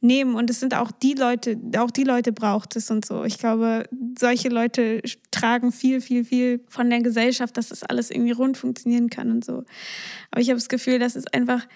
nehmen. 0.00 0.36
Und 0.36 0.50
es 0.50 0.60
sind 0.60 0.72
auch 0.72 0.92
die 0.92 1.14
Leute, 1.14 1.58
auch 1.78 1.90
die 1.90 2.04
Leute 2.04 2.30
braucht 2.30 2.76
es 2.76 2.92
und 2.92 3.04
so. 3.04 3.24
Ich 3.24 3.38
glaube, 3.38 3.88
solche 4.16 4.50
Leute 4.50 5.02
tragen 5.32 5.72
viel, 5.72 6.00
viel, 6.00 6.24
viel 6.24 6.64
von 6.68 6.88
der 6.88 7.02
Gesellschaft, 7.02 7.56
dass 7.56 7.70
das 7.70 7.82
alles 7.82 8.12
irgendwie 8.12 8.30
rund 8.32 8.56
funktionieren 8.56 9.10
kann 9.10 9.32
und 9.32 9.44
so. 9.44 9.64
Aber 10.30 10.40
ich 10.40 10.48
habe 10.48 10.58
das 10.58 10.68
Gefühl, 10.68 11.00
dass 11.00 11.16
es 11.16 11.26
einfach 11.26 11.66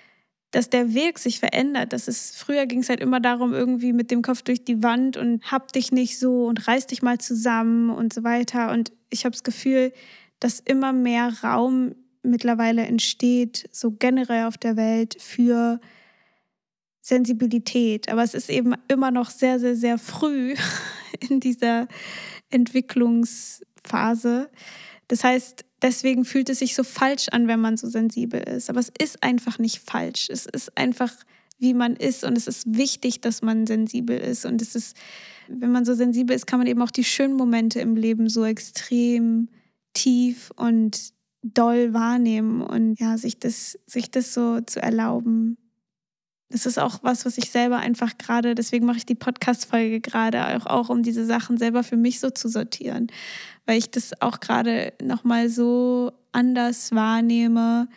dass 0.52 0.70
der 0.70 0.94
Weg 0.94 1.18
sich 1.18 1.40
verändert. 1.40 1.92
Das 1.92 2.06
ist, 2.06 2.36
früher 2.36 2.66
ging 2.66 2.80
es 2.80 2.90
halt 2.90 3.00
immer 3.00 3.20
darum, 3.20 3.52
irgendwie 3.52 3.92
mit 3.92 4.10
dem 4.10 4.22
Kopf 4.22 4.42
durch 4.42 4.64
die 4.64 4.82
Wand 4.82 5.16
und 5.16 5.42
hab 5.50 5.72
dich 5.72 5.92
nicht 5.92 6.18
so 6.18 6.44
und 6.44 6.68
reiß 6.68 6.86
dich 6.86 7.02
mal 7.02 7.18
zusammen 7.18 7.90
und 7.90 8.12
so 8.12 8.22
weiter. 8.22 8.70
Und 8.70 8.92
ich 9.10 9.24
habe 9.24 9.32
das 9.32 9.42
Gefühl, 9.42 9.92
dass 10.40 10.60
immer 10.60 10.92
mehr 10.92 11.32
Raum 11.42 11.94
mittlerweile 12.22 12.82
entsteht, 12.82 13.68
so 13.72 13.92
generell 13.92 14.46
auf 14.46 14.58
der 14.58 14.76
Welt 14.76 15.16
für 15.18 15.80
Sensibilität. 17.00 18.10
Aber 18.10 18.22
es 18.22 18.34
ist 18.34 18.50
eben 18.50 18.74
immer 18.88 19.10
noch 19.10 19.30
sehr, 19.30 19.58
sehr, 19.58 19.74
sehr 19.74 19.96
früh 19.96 20.54
in 21.30 21.40
dieser 21.40 21.88
Entwicklungsphase. 22.50 24.50
Das 25.08 25.24
heißt, 25.24 25.64
deswegen 25.82 26.24
fühlt 26.24 26.48
es 26.48 26.60
sich 26.60 26.74
so 26.74 26.84
falsch 26.84 27.28
an, 27.30 27.48
wenn 27.48 27.60
man 27.60 27.76
so 27.76 27.88
sensibel 27.88 28.40
ist. 28.40 28.70
Aber 28.70 28.80
es 28.80 28.92
ist 29.00 29.22
einfach 29.22 29.58
nicht 29.58 29.78
falsch. 29.78 30.28
Es 30.30 30.46
ist 30.46 30.76
einfach, 30.76 31.12
wie 31.58 31.74
man 31.74 31.96
ist. 31.96 32.24
Und 32.24 32.36
es 32.36 32.46
ist 32.46 32.76
wichtig, 32.76 33.20
dass 33.20 33.42
man 33.42 33.66
sensibel 33.66 34.16
ist. 34.16 34.46
Und 34.46 34.62
es 34.62 34.74
ist, 34.74 34.96
wenn 35.48 35.72
man 35.72 35.84
so 35.84 35.94
sensibel 35.94 36.34
ist, 36.34 36.46
kann 36.46 36.58
man 36.58 36.66
eben 36.66 36.82
auch 36.82 36.90
die 36.90 37.04
schönen 37.04 37.34
Momente 37.34 37.80
im 37.80 37.96
Leben 37.96 38.28
so 38.28 38.44
extrem 38.44 39.48
tief 39.92 40.50
und 40.56 41.12
doll 41.42 41.92
wahrnehmen 41.92 42.62
und 42.62 43.00
ja, 43.00 43.18
sich 43.18 43.38
das, 43.38 43.78
sich 43.86 44.10
das 44.10 44.32
so 44.32 44.60
zu 44.60 44.80
erlauben. 44.80 45.58
Das 46.52 46.66
ist 46.66 46.78
auch 46.78 46.98
was, 47.02 47.24
was 47.24 47.38
ich 47.38 47.50
selber 47.50 47.78
einfach 47.78 48.18
gerade, 48.18 48.54
deswegen 48.54 48.84
mache 48.84 48.98
ich 48.98 49.06
die 49.06 49.14
Podcast-Folge 49.14 50.00
gerade 50.00 50.56
auch, 50.56 50.66
auch, 50.66 50.88
um 50.90 51.02
diese 51.02 51.24
Sachen 51.24 51.56
selber 51.56 51.82
für 51.82 51.96
mich 51.96 52.20
so 52.20 52.28
zu 52.28 52.48
sortieren. 52.48 53.06
Weil 53.64 53.78
ich 53.78 53.90
das 53.90 54.20
auch 54.20 54.38
gerade 54.38 54.92
nochmal 55.02 55.48
so 55.48 56.12
anders 56.30 56.92
wahrnehme, 56.92 57.88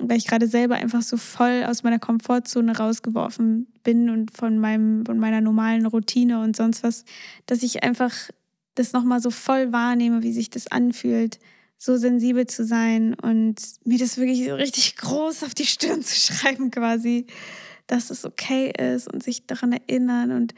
weil 0.00 0.18
ich 0.18 0.26
gerade 0.26 0.48
selber 0.48 0.74
einfach 0.74 1.00
so 1.00 1.16
voll 1.16 1.64
aus 1.66 1.82
meiner 1.82 1.98
Komfortzone 1.98 2.76
rausgeworfen 2.76 3.68
bin 3.84 4.10
und 4.10 4.36
von, 4.36 4.58
meinem, 4.58 5.06
von 5.06 5.18
meiner 5.18 5.40
normalen 5.40 5.86
Routine 5.86 6.40
und 6.42 6.56
sonst 6.56 6.82
was, 6.82 7.06
dass 7.46 7.62
ich 7.62 7.84
einfach 7.84 8.12
das 8.74 8.92
nochmal 8.92 9.20
so 9.20 9.30
voll 9.30 9.72
wahrnehme, 9.72 10.22
wie 10.22 10.32
sich 10.32 10.50
das 10.50 10.66
anfühlt, 10.66 11.38
so 11.78 11.96
sensibel 11.96 12.46
zu 12.46 12.66
sein 12.66 13.14
und 13.14 13.56
mir 13.84 13.98
das 13.98 14.18
wirklich 14.18 14.44
so 14.46 14.54
richtig 14.56 14.96
groß 14.96 15.42
auf 15.44 15.54
die 15.54 15.66
Stirn 15.66 16.02
zu 16.02 16.14
schreiben 16.32 16.70
quasi, 16.70 17.26
dass 17.86 18.10
es 18.10 18.24
okay 18.24 18.72
ist 18.76 19.12
und 19.12 19.22
sich 19.22 19.46
daran 19.46 19.72
erinnern 19.72 20.32
und 20.32 20.54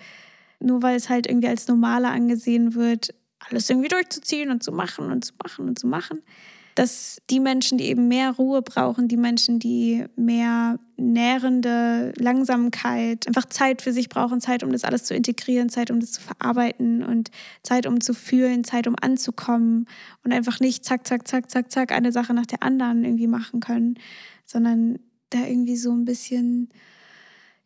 nur 0.61 0.83
weil 0.83 0.97
es 0.97 1.09
halt 1.09 1.27
irgendwie 1.27 1.49
als 1.49 1.69
normaler 1.69 2.11
angesehen 2.11 2.75
wird, 2.75 3.15
alles 3.49 3.69
irgendwie 3.69 3.89
durchzuziehen 3.89 4.51
und 4.51 4.62
zu 4.62 4.73
machen 4.73 5.11
und 5.11 5.25
zu 5.25 5.33
machen 5.43 5.69
und 5.69 5.79
zu 5.79 5.87
machen. 5.87 6.23
Dass 6.75 7.23
die 7.31 7.41
Menschen, 7.41 7.79
die 7.79 7.87
eben 7.87 8.07
mehr 8.07 8.33
Ruhe 8.33 8.61
brauchen, 8.61 9.09
die 9.09 9.17
Menschen, 9.17 9.59
die 9.59 10.05
mehr 10.15 10.79
nährende 10.99 12.12
Langsamkeit, 12.19 13.27
einfach 13.27 13.47
Zeit 13.47 13.81
für 13.81 13.93
sich 13.93 14.11
brauchen, 14.11 14.43
Zeit, 14.43 14.62
um 14.62 14.73
das 14.73 14.85
alles 14.85 15.05
zu 15.05 15.15
integrieren, 15.15 15.71
Zeit, 15.71 15.91
um 15.91 16.01
das 16.01 16.12
zu 16.12 16.21
verarbeiten 16.21 17.03
und 17.03 17.31
Zeit, 17.62 17.87
um 17.87 18.03
zu 18.03 18.12
fühlen, 18.12 18.62
Zeit, 18.62 18.87
um 18.87 18.95
anzukommen 19.01 19.89
und 20.23 20.33
einfach 20.33 20.61
nicht 20.61 20.85
zack, 20.85 21.07
zack, 21.07 21.27
zack, 21.27 21.51
zack, 21.51 21.71
zack, 21.71 21.93
eine 21.93 22.12
Sache 22.12 22.35
nach 22.35 22.47
der 22.47 22.62
anderen 22.62 23.05
irgendwie 23.05 23.27
machen 23.27 23.61
können, 23.61 23.99
sondern 24.45 24.99
da 25.31 25.47
irgendwie 25.47 25.77
so 25.77 25.93
ein 25.93 26.05
bisschen 26.05 26.69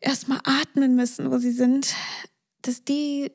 erstmal 0.01 0.41
atmen 0.43 0.95
müssen, 0.95 1.31
wo 1.31 1.37
sie 1.37 1.51
sind, 1.51 1.95
dass 2.63 2.83
die 2.83 3.31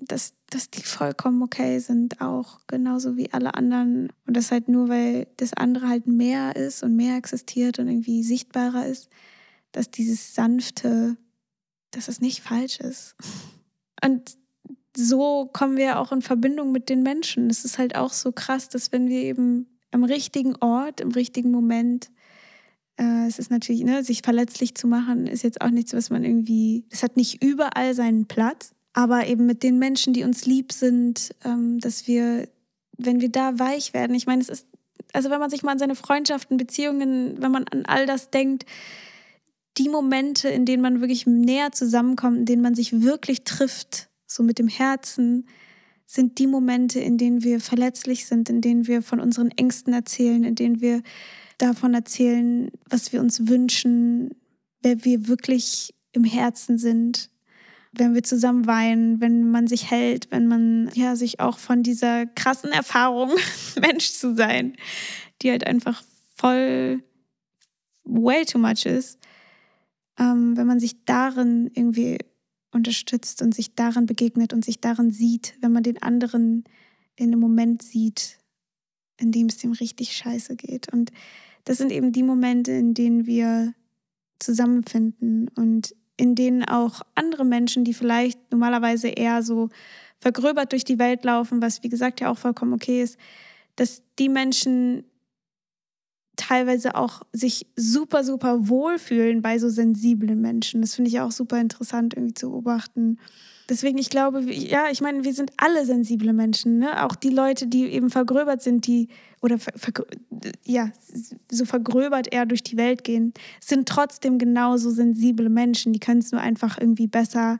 dass, 0.00 0.34
dass 0.50 0.70
die 0.70 0.82
vollkommen 0.82 1.42
okay 1.42 1.78
sind, 1.78 2.20
auch 2.20 2.60
genauso 2.66 3.16
wie 3.16 3.32
alle 3.32 3.54
anderen. 3.54 4.12
Und 4.26 4.36
das 4.36 4.50
halt 4.50 4.68
nur, 4.68 4.88
weil 4.88 5.26
das 5.36 5.54
andere 5.54 5.88
halt 5.88 6.06
mehr 6.06 6.56
ist 6.56 6.82
und 6.82 6.96
mehr 6.96 7.16
existiert 7.16 7.78
und 7.78 7.88
irgendwie 7.88 8.22
sichtbarer 8.22 8.86
ist, 8.86 9.08
dass 9.72 9.90
dieses 9.90 10.34
Sanfte, 10.34 11.16
dass 11.90 12.08
es 12.08 12.20
nicht 12.20 12.42
falsch 12.42 12.80
ist. 12.80 13.16
Und 14.04 14.38
so 14.96 15.46
kommen 15.52 15.76
wir 15.76 15.98
auch 15.98 16.12
in 16.12 16.22
Verbindung 16.22 16.72
mit 16.72 16.88
den 16.88 17.02
Menschen. 17.02 17.50
Es 17.50 17.64
ist 17.64 17.78
halt 17.78 17.96
auch 17.96 18.12
so 18.12 18.32
krass, 18.32 18.68
dass 18.68 18.92
wenn 18.92 19.08
wir 19.08 19.22
eben 19.22 19.66
am 19.90 20.04
richtigen 20.04 20.56
Ort, 20.56 21.00
im 21.00 21.10
richtigen 21.10 21.50
Moment, 21.50 22.10
äh, 22.98 23.26
es 23.26 23.38
ist 23.38 23.50
natürlich, 23.50 23.82
ne, 23.84 24.04
sich 24.04 24.22
verletzlich 24.22 24.74
zu 24.74 24.86
machen, 24.86 25.26
ist 25.26 25.42
jetzt 25.42 25.60
auch 25.60 25.70
nichts, 25.70 25.92
was 25.92 26.10
man 26.10 26.24
irgendwie, 26.24 26.84
es 26.90 27.02
hat 27.02 27.16
nicht 27.16 27.42
überall 27.42 27.94
seinen 27.94 28.26
Platz 28.26 28.72
aber 28.98 29.28
eben 29.28 29.46
mit 29.46 29.62
den 29.62 29.78
Menschen, 29.78 30.12
die 30.12 30.24
uns 30.24 30.44
lieb 30.44 30.72
sind, 30.72 31.30
ähm, 31.44 31.78
dass 31.78 32.08
wir, 32.08 32.48
wenn 32.96 33.20
wir 33.20 33.28
da 33.28 33.56
weich 33.56 33.94
werden, 33.94 34.16
ich 34.16 34.26
meine, 34.26 34.42
es 34.42 34.48
ist, 34.48 34.66
also 35.12 35.30
wenn 35.30 35.38
man 35.38 35.50
sich 35.50 35.62
mal 35.62 35.70
an 35.70 35.78
seine 35.78 35.94
Freundschaften, 35.94 36.56
Beziehungen, 36.56 37.40
wenn 37.40 37.52
man 37.52 37.64
an 37.68 37.84
all 37.86 38.06
das 38.06 38.30
denkt, 38.30 38.66
die 39.76 39.88
Momente, 39.88 40.48
in 40.48 40.64
denen 40.64 40.82
man 40.82 41.00
wirklich 41.00 41.26
näher 41.26 41.70
zusammenkommt, 41.70 42.38
in 42.38 42.44
denen 42.44 42.62
man 42.62 42.74
sich 42.74 43.00
wirklich 43.00 43.44
trifft, 43.44 44.08
so 44.26 44.42
mit 44.42 44.58
dem 44.58 44.66
Herzen, 44.66 45.46
sind 46.04 46.40
die 46.40 46.48
Momente, 46.48 46.98
in 46.98 47.18
denen 47.18 47.44
wir 47.44 47.60
verletzlich 47.60 48.26
sind, 48.26 48.50
in 48.50 48.60
denen 48.60 48.88
wir 48.88 49.02
von 49.02 49.20
unseren 49.20 49.52
Ängsten 49.52 49.92
erzählen, 49.92 50.42
in 50.42 50.56
denen 50.56 50.80
wir 50.80 51.02
davon 51.58 51.94
erzählen, 51.94 52.70
was 52.88 53.12
wir 53.12 53.20
uns 53.20 53.48
wünschen, 53.48 54.30
wer 54.82 55.04
wir 55.04 55.28
wirklich 55.28 55.94
im 56.12 56.24
Herzen 56.24 56.78
sind 56.78 57.30
wenn 57.92 58.14
wir 58.14 58.22
zusammen 58.22 58.66
weinen, 58.66 59.20
wenn 59.20 59.50
man 59.50 59.66
sich 59.66 59.90
hält, 59.90 60.30
wenn 60.30 60.46
man 60.46 60.90
ja 60.94 61.16
sich 61.16 61.40
auch 61.40 61.58
von 61.58 61.82
dieser 61.82 62.26
krassen 62.26 62.70
Erfahrung, 62.70 63.30
Mensch 63.80 64.12
zu 64.12 64.34
sein, 64.34 64.76
die 65.42 65.50
halt 65.50 65.66
einfach 65.66 66.02
voll 66.34 67.02
way 68.04 68.44
too 68.44 68.58
much 68.58 68.86
ist, 68.86 69.18
ähm, 70.18 70.56
wenn 70.56 70.66
man 70.66 70.80
sich 70.80 71.04
darin 71.04 71.70
irgendwie 71.74 72.18
unterstützt 72.72 73.42
und 73.42 73.54
sich 73.54 73.74
darin 73.74 74.06
begegnet 74.06 74.52
und 74.52 74.64
sich 74.64 74.80
darin 74.80 75.10
sieht, 75.10 75.54
wenn 75.60 75.72
man 75.72 75.82
den 75.82 76.02
anderen 76.02 76.64
in 77.16 77.32
einem 77.32 77.40
Moment 77.40 77.82
sieht, 77.82 78.38
in 79.18 79.32
dem 79.32 79.46
es 79.46 79.56
dem 79.56 79.72
richtig 79.72 80.16
scheiße 80.16 80.56
geht. 80.56 80.92
Und 80.92 81.10
das 81.68 81.76
sind 81.76 81.92
eben 81.92 82.12
die 82.12 82.22
Momente, 82.22 82.72
in 82.72 82.94
denen 82.94 83.26
wir 83.26 83.74
zusammenfinden 84.38 85.50
und 85.54 85.94
in 86.16 86.34
denen 86.34 86.64
auch 86.64 87.02
andere 87.14 87.44
Menschen, 87.44 87.84
die 87.84 87.92
vielleicht 87.92 88.50
normalerweise 88.50 89.08
eher 89.08 89.42
so 89.42 89.68
vergröbert 90.18 90.72
durch 90.72 90.84
die 90.84 90.98
Welt 90.98 91.24
laufen, 91.24 91.60
was 91.60 91.82
wie 91.82 91.90
gesagt 91.90 92.22
ja 92.22 92.30
auch 92.30 92.38
vollkommen 92.38 92.72
okay 92.72 93.02
ist, 93.02 93.18
dass 93.76 94.02
die 94.18 94.30
Menschen 94.30 95.04
teilweise 96.36 96.94
auch 96.94 97.20
sich 97.34 97.66
super, 97.76 98.24
super 98.24 98.68
wohlfühlen 98.68 99.42
bei 99.42 99.58
so 99.58 99.68
sensiblen 99.68 100.40
Menschen. 100.40 100.80
Das 100.80 100.94
finde 100.94 101.10
ich 101.10 101.20
auch 101.20 101.32
super 101.32 101.60
interessant 101.60 102.14
irgendwie 102.14 102.34
zu 102.34 102.48
beobachten. 102.50 103.18
Deswegen, 103.68 103.98
ich 103.98 104.08
glaube, 104.08 104.40
ja, 104.40 104.86
ich 104.90 105.00
meine, 105.00 105.24
wir 105.24 105.34
sind 105.34 105.52
alle 105.56 105.84
sensible 105.84 106.32
Menschen, 106.32 106.78
ne? 106.78 107.04
Auch 107.04 107.14
die 107.14 107.30
Leute, 107.30 107.66
die 107.66 107.84
eben 107.86 108.10
vergröbert 108.10 108.62
sind, 108.62 108.86
die 108.86 109.08
oder 109.42 109.58
ver, 109.58 109.72
ver, 109.76 109.92
ja, 110.64 110.90
so 111.50 111.64
vergröbert 111.64 112.32
eher 112.32 112.46
durch 112.46 112.62
die 112.62 112.76
Welt 112.76 113.04
gehen, 113.04 113.34
sind 113.60 113.88
trotzdem 113.88 114.38
genauso 114.38 114.90
sensible 114.90 115.48
Menschen. 115.48 115.92
Die 115.92 116.00
können 116.00 116.20
es 116.20 116.32
nur 116.32 116.40
einfach 116.40 116.78
irgendwie 116.80 117.06
besser 117.06 117.58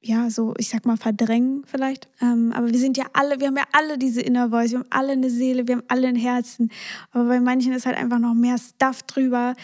ja, 0.00 0.30
so, 0.30 0.54
ich 0.58 0.68
sag 0.68 0.86
mal, 0.86 0.96
verdrängen 0.96 1.64
vielleicht. 1.66 2.08
Ähm, 2.20 2.52
aber 2.54 2.68
wir 2.68 2.78
sind 2.78 2.96
ja 2.96 3.06
alle, 3.14 3.40
wir 3.40 3.48
haben 3.48 3.56
ja 3.56 3.66
alle 3.72 3.98
diese 3.98 4.20
Inner 4.20 4.50
Voice, 4.50 4.70
wir 4.70 4.78
haben 4.78 4.88
alle 4.90 5.12
eine 5.12 5.28
Seele, 5.28 5.66
wir 5.66 5.76
haben 5.76 5.84
alle 5.88 6.06
ein 6.06 6.16
Herzen. 6.16 6.70
Aber 7.10 7.24
bei 7.24 7.40
manchen 7.40 7.72
ist 7.72 7.84
halt 7.84 7.96
einfach 7.96 8.20
noch 8.20 8.34
mehr 8.34 8.58
Stuff 8.58 9.02
drüber, 9.02 9.54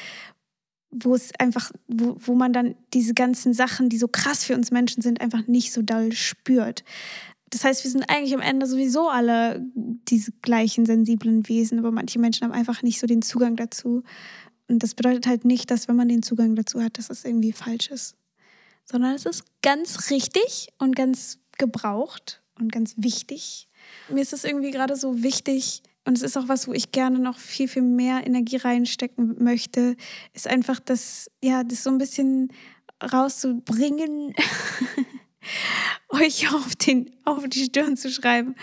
wo 0.95 1.15
es 1.15 1.31
einfach, 1.39 1.73
wo, 1.89 2.17
wo 2.19 2.35
man 2.35 2.53
dann 2.53 2.75
diese 2.93 3.15
ganzen 3.15 3.53
Sachen, 3.53 3.89
die 3.89 3.99
so 3.99 4.09
krass 4.09 4.45
für 4.45 4.55
uns 4.55 4.71
Menschen 4.71 5.03
sind, 5.03 5.21
einfach 5.21 5.47
nicht 5.47 5.73
so 5.73 5.83
doll 5.83 6.13
spürt. 6.13 6.85
Das 7.51 7.65
heißt, 7.65 7.85
wir 7.85 7.91
sind 7.91 8.09
eigentlich 8.09 8.35
am 8.35 8.41
Ende 8.41 8.67
sowieso 8.67 9.09
alle 9.09 9.65
diese 9.75 10.33
gleichen 10.43 10.87
sensiblen 10.87 11.49
Wesen, 11.49 11.79
aber 11.79 11.91
manche 11.91 12.19
Menschen 12.19 12.45
haben 12.45 12.53
einfach 12.53 12.83
nicht 12.83 12.99
so 12.99 13.07
den 13.07 13.23
Zugang 13.23 13.57
dazu. 13.57 14.03
Und 14.69 14.83
das 14.83 14.95
bedeutet 14.95 15.27
halt 15.27 15.45
nicht, 15.45 15.71
dass 15.71 15.89
wenn 15.89 15.97
man 15.97 16.09
den 16.09 16.23
Zugang 16.23 16.57
dazu 16.57 16.83
hat, 16.83 16.99
dass 16.99 17.09
das 17.09 17.25
irgendwie 17.25 17.53
falsch 17.53 17.91
ist 17.91 18.17
sondern 18.85 19.15
es 19.15 19.27
ist 19.27 19.45
ganz 19.63 20.11
richtig 20.11 20.69
und 20.79 20.95
ganz 20.95 21.39
gebraucht 21.59 22.43
und 22.59 22.71
ganz 22.71 22.95
wichtig. 22.97 23.69
Mir 24.09 24.21
ist 24.21 24.33
es 24.33 24.45
irgendwie 24.45 24.71
gerade 24.71 24.97
so 24.97 25.23
wichtig 25.23 25.83
und 26.07 26.17
es 26.17 26.23
ist 26.23 26.37
auch 26.37 26.49
was, 26.49 26.69
wo 26.69 26.73
ich 26.73 26.93
gerne 26.93 27.19
noch 27.19 27.39
viel, 27.39 27.69
viel 27.69 27.83
mehr 27.83 28.27
Energie 28.27 28.57
reinstecken 28.57 29.43
möchte, 29.43 29.97
ist 30.33 30.47
einfach 30.47 30.81
das, 30.81 31.31
ja, 31.43 31.65
das 31.65 31.83
so 31.83 31.91
ein 31.91 31.99
bisschen 31.99 32.53
rauszubringen, 33.13 34.35
euch 36.15 36.53
auf, 36.55 36.75
den, 36.77 37.11
auf 37.25 37.49
die 37.49 37.65
Stirn 37.65 37.97
zu 37.97 38.11
schreiben 38.11 38.55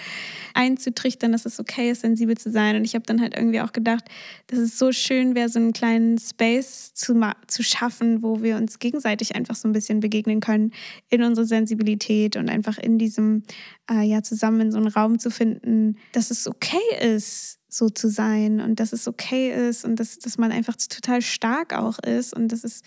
einzutrichtern, 0.54 1.32
dass 1.32 1.46
es 1.46 1.60
okay 1.60 1.92
ist, 1.92 2.02
sensibel 2.02 2.38
zu 2.38 2.52
sein. 2.52 2.76
Und 2.76 2.84
ich 2.84 2.96
habe 2.96 3.06
dann 3.06 3.22
halt 3.22 3.36
irgendwie 3.36 3.62
auch 3.62 3.72
gedacht, 3.72 4.06
dass 4.48 4.60
es 4.60 4.78
so 4.78 4.92
schön 4.92 5.36
wäre, 5.36 5.50
so 5.50 5.60
einen 5.60 5.74
kleinen 5.74 6.18
Space 6.18 6.94
zu, 6.94 7.20
zu 7.48 7.64
schaffen, 7.64 8.22
wo 8.22 8.42
wir 8.42 8.58
uns 8.58 8.80
gegenseitig 8.80 9.36
einfach 9.36 9.56
so 9.56 9.68
ein 9.68 9.72
bisschen 9.72 10.00
begegnen 10.00 10.40
können 10.40 10.72
in 11.10 11.24
unserer 11.24 11.46
Sensibilität 11.46 12.36
und 12.36 12.50
einfach 12.50 12.78
in 12.78 12.98
diesem, 12.98 13.44
äh, 13.90 14.04
ja, 14.04 14.24
zusammen 14.24 14.62
in 14.62 14.72
so 14.72 14.78
einen 14.78 14.88
Raum 14.88 15.20
zu 15.20 15.32
finden, 15.32 15.98
dass 16.12 16.32
es 16.32 16.48
okay 16.48 16.78
ist, 17.00 17.60
so 17.70 17.90
zu 17.90 18.10
sein 18.10 18.60
und 18.60 18.80
dass 18.82 18.92
es 18.92 19.08
okay 19.08 19.70
ist 19.70 19.86
und 19.86 19.98
dass, 20.00 20.20
dass 20.20 20.38
man 20.38 20.52
einfach 20.52 20.76
total 20.76 21.22
stark 21.22 21.74
auch 21.74 22.00
ist 22.00 22.34
und 22.34 22.52
dass 22.52 22.66
es 22.66 22.82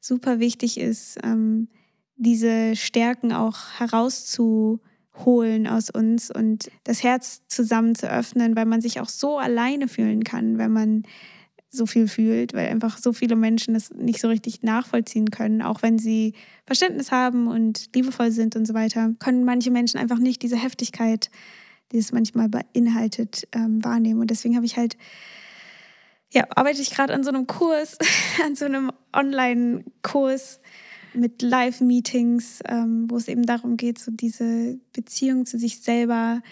super 0.00 0.38
wichtig 0.38 0.78
ist, 0.78 1.18
ähm, 1.24 1.68
diese 2.18 2.76
Stärken 2.76 3.32
auch 3.32 3.56
herauszu 3.78 4.80
holen 5.24 5.66
aus 5.66 5.90
uns 5.90 6.30
und 6.30 6.70
das 6.84 7.02
Herz 7.02 7.42
zusammen 7.48 7.94
zu 7.94 8.10
öffnen, 8.10 8.54
weil 8.56 8.66
man 8.66 8.80
sich 8.80 9.00
auch 9.00 9.08
so 9.08 9.38
alleine 9.38 9.88
fühlen 9.88 10.24
kann, 10.24 10.58
wenn 10.58 10.72
man 10.72 11.02
so 11.70 11.86
viel 11.86 12.08
fühlt, 12.08 12.54
weil 12.54 12.68
einfach 12.68 12.98
so 12.98 13.12
viele 13.12 13.36
Menschen 13.36 13.74
das 13.74 13.90
nicht 13.90 14.20
so 14.20 14.28
richtig 14.28 14.62
nachvollziehen 14.62 15.30
können, 15.30 15.60
auch 15.60 15.82
wenn 15.82 15.98
sie 15.98 16.34
Verständnis 16.66 17.12
haben 17.12 17.46
und 17.46 17.94
liebevoll 17.94 18.30
sind 18.30 18.56
und 18.56 18.66
so 18.66 18.74
weiter, 18.74 19.14
können 19.18 19.44
manche 19.44 19.70
Menschen 19.70 19.98
einfach 19.98 20.18
nicht 20.18 20.42
diese 20.42 20.56
Heftigkeit, 20.56 21.30
die 21.92 21.98
es 21.98 22.12
manchmal 22.12 22.48
beinhaltet, 22.48 23.48
ähm, 23.52 23.84
wahrnehmen. 23.84 24.20
Und 24.20 24.30
deswegen 24.30 24.56
habe 24.56 24.66
ich 24.66 24.76
halt, 24.76 24.96
ja, 26.30 26.44
arbeite 26.54 26.80
ich 26.80 26.90
gerade 26.90 27.12
an 27.12 27.22
so 27.22 27.30
einem 27.30 27.46
Kurs, 27.46 27.98
an 28.44 28.54
so 28.54 28.64
einem 28.64 28.90
Online-Kurs, 29.14 30.60
mit 31.14 31.42
Live-Meetings, 31.42 32.60
ähm, 32.66 33.06
wo 33.08 33.16
es 33.16 33.28
eben 33.28 33.44
darum 33.44 33.76
geht, 33.76 33.98
so 33.98 34.10
diese 34.10 34.78
Beziehung 34.92 35.46
zu 35.46 35.58
sich 35.58 35.80
selber 35.80 36.42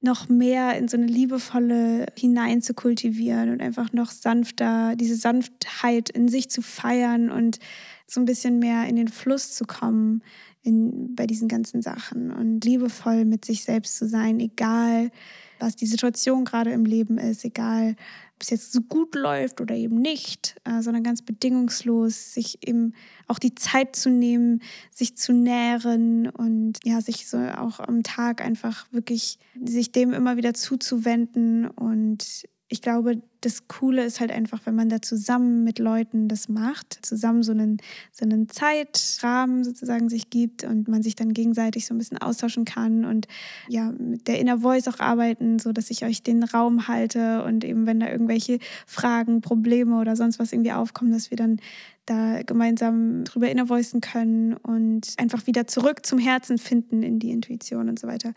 noch 0.00 0.28
mehr 0.28 0.78
in 0.78 0.86
so 0.86 0.96
eine 0.96 1.06
liebevolle 1.06 2.06
hinein 2.16 2.62
zu 2.62 2.74
kultivieren 2.74 3.50
und 3.50 3.60
einfach 3.60 3.92
noch 3.92 4.10
sanfter, 4.10 4.94
diese 4.94 5.16
Sanftheit 5.16 6.08
in 6.08 6.28
sich 6.28 6.50
zu 6.50 6.62
feiern 6.62 7.30
und 7.30 7.58
so 8.06 8.20
ein 8.20 8.24
bisschen 8.24 8.58
mehr 8.58 8.86
in 8.86 8.96
den 8.96 9.08
Fluss 9.08 9.54
zu 9.54 9.64
kommen 9.64 10.22
in, 10.62 11.14
bei 11.16 11.26
diesen 11.26 11.48
ganzen 11.48 11.82
Sachen 11.82 12.30
und 12.30 12.64
liebevoll 12.64 13.24
mit 13.24 13.44
sich 13.44 13.64
selbst 13.64 13.96
zu 13.96 14.08
sein, 14.08 14.38
egal 14.38 15.10
was 15.58 15.74
die 15.74 15.86
Situation 15.86 16.44
gerade 16.44 16.70
im 16.70 16.84
Leben 16.84 17.18
ist, 17.18 17.44
egal 17.44 17.96
ob 18.38 18.42
es 18.44 18.50
jetzt 18.50 18.72
so 18.72 18.82
gut 18.82 19.16
läuft 19.16 19.60
oder 19.60 19.74
eben 19.74 20.00
nicht, 20.00 20.54
äh, 20.62 20.80
sondern 20.80 21.02
ganz 21.02 21.22
bedingungslos, 21.22 22.34
sich 22.34 22.64
eben 22.64 22.94
auch 23.26 23.40
die 23.40 23.56
Zeit 23.56 23.96
zu 23.96 24.10
nehmen, 24.10 24.62
sich 24.92 25.16
zu 25.16 25.32
nähren 25.32 26.28
und 26.28 26.74
ja, 26.84 27.00
sich 27.00 27.26
so 27.26 27.36
auch 27.36 27.80
am 27.80 28.04
Tag 28.04 28.40
einfach 28.40 28.86
wirklich 28.92 29.40
sich 29.60 29.90
dem 29.90 30.12
immer 30.12 30.36
wieder 30.36 30.54
zuzuwenden. 30.54 31.66
Und 31.66 32.46
ich 32.68 32.80
glaube, 32.80 33.22
das 33.40 33.68
Coole 33.68 34.04
ist 34.04 34.20
halt 34.20 34.32
einfach, 34.32 34.60
wenn 34.64 34.74
man 34.74 34.88
da 34.88 35.00
zusammen 35.00 35.62
mit 35.62 35.78
Leuten 35.78 36.28
das 36.28 36.48
macht, 36.48 36.98
zusammen 37.02 37.42
so 37.42 37.52
einen, 37.52 37.78
so 38.12 38.24
einen 38.24 38.48
Zeitrahmen 38.48 39.64
sozusagen 39.64 40.08
sich 40.08 40.30
gibt 40.30 40.64
und 40.64 40.88
man 40.88 41.02
sich 41.02 41.14
dann 41.14 41.32
gegenseitig 41.32 41.86
so 41.86 41.94
ein 41.94 41.98
bisschen 41.98 42.18
austauschen 42.18 42.64
kann 42.64 43.04
und 43.04 43.28
ja, 43.68 43.92
mit 43.92 44.26
der 44.26 44.40
Inner 44.40 44.58
Voice 44.58 44.88
auch 44.88 44.98
arbeiten, 44.98 45.58
so 45.58 45.72
dass 45.72 45.90
ich 45.90 46.04
euch 46.04 46.22
den 46.22 46.42
Raum 46.42 46.88
halte 46.88 47.44
und 47.44 47.64
eben, 47.64 47.86
wenn 47.86 48.00
da 48.00 48.10
irgendwelche 48.10 48.58
Fragen, 48.86 49.40
Probleme 49.40 50.00
oder 50.00 50.16
sonst 50.16 50.38
was 50.38 50.52
irgendwie 50.52 50.72
aufkommen, 50.72 51.12
dass 51.12 51.30
wir 51.30 51.36
dann 51.36 51.60
da 52.08 52.42
gemeinsam 52.42 53.24
drüber 53.24 53.50
innervoicen 53.50 54.00
können 54.00 54.54
und 54.54 55.14
einfach 55.18 55.46
wieder 55.46 55.66
zurück 55.66 56.06
zum 56.06 56.18
Herzen 56.18 56.58
finden 56.58 57.02
in 57.02 57.18
die 57.18 57.30
Intuition 57.30 57.88
und 57.88 57.98
so 57.98 58.06
weiter. 58.08 58.32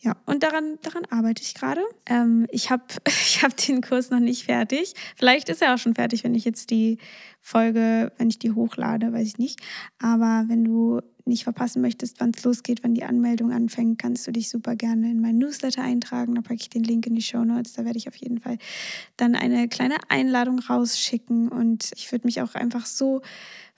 Ja, 0.00 0.16
und 0.24 0.42
daran, 0.42 0.78
daran 0.82 1.04
arbeite 1.10 1.42
ich 1.42 1.54
gerade. 1.54 1.82
Ähm, 2.06 2.46
ich 2.50 2.70
habe 2.70 2.84
ich 3.06 3.42
hab 3.42 3.56
den 3.56 3.80
Kurs 3.80 4.10
noch 4.10 4.15
nicht 4.20 4.44
fertig. 4.44 4.94
Vielleicht 5.16 5.48
ist 5.48 5.62
er 5.62 5.74
auch 5.74 5.78
schon 5.78 5.94
fertig, 5.94 6.24
wenn 6.24 6.34
ich 6.34 6.44
jetzt 6.44 6.70
die 6.70 6.98
Folge, 7.40 8.12
wenn 8.18 8.28
ich 8.28 8.38
die 8.38 8.52
hochlade, 8.52 9.12
weiß 9.12 9.26
ich 9.26 9.38
nicht. 9.38 9.60
Aber 9.98 10.44
wenn 10.48 10.64
du 10.64 11.00
nicht 11.26 11.44
verpassen 11.44 11.82
möchtest, 11.82 12.20
wann 12.20 12.32
es 12.36 12.44
losgeht, 12.44 12.82
wann 12.82 12.94
die 12.94 13.04
Anmeldung 13.04 13.52
anfängt, 13.52 13.98
kannst 13.98 14.26
du 14.26 14.32
dich 14.32 14.48
super 14.48 14.76
gerne 14.76 15.10
in 15.10 15.20
meinen 15.20 15.38
Newsletter 15.38 15.82
eintragen. 15.82 16.34
Da 16.34 16.40
packe 16.40 16.60
ich 16.60 16.70
den 16.70 16.84
Link 16.84 17.06
in 17.06 17.14
die 17.14 17.22
Show 17.22 17.44
Notes. 17.44 17.72
Da 17.72 17.84
werde 17.84 17.98
ich 17.98 18.08
auf 18.08 18.16
jeden 18.16 18.38
Fall 18.38 18.58
dann 19.16 19.34
eine 19.34 19.68
kleine 19.68 19.96
Einladung 20.08 20.58
rausschicken. 20.58 21.48
Und 21.48 21.90
ich 21.96 22.10
würde 22.12 22.26
mich 22.26 22.40
auch 22.42 22.54
einfach 22.54 22.86
so 22.86 23.22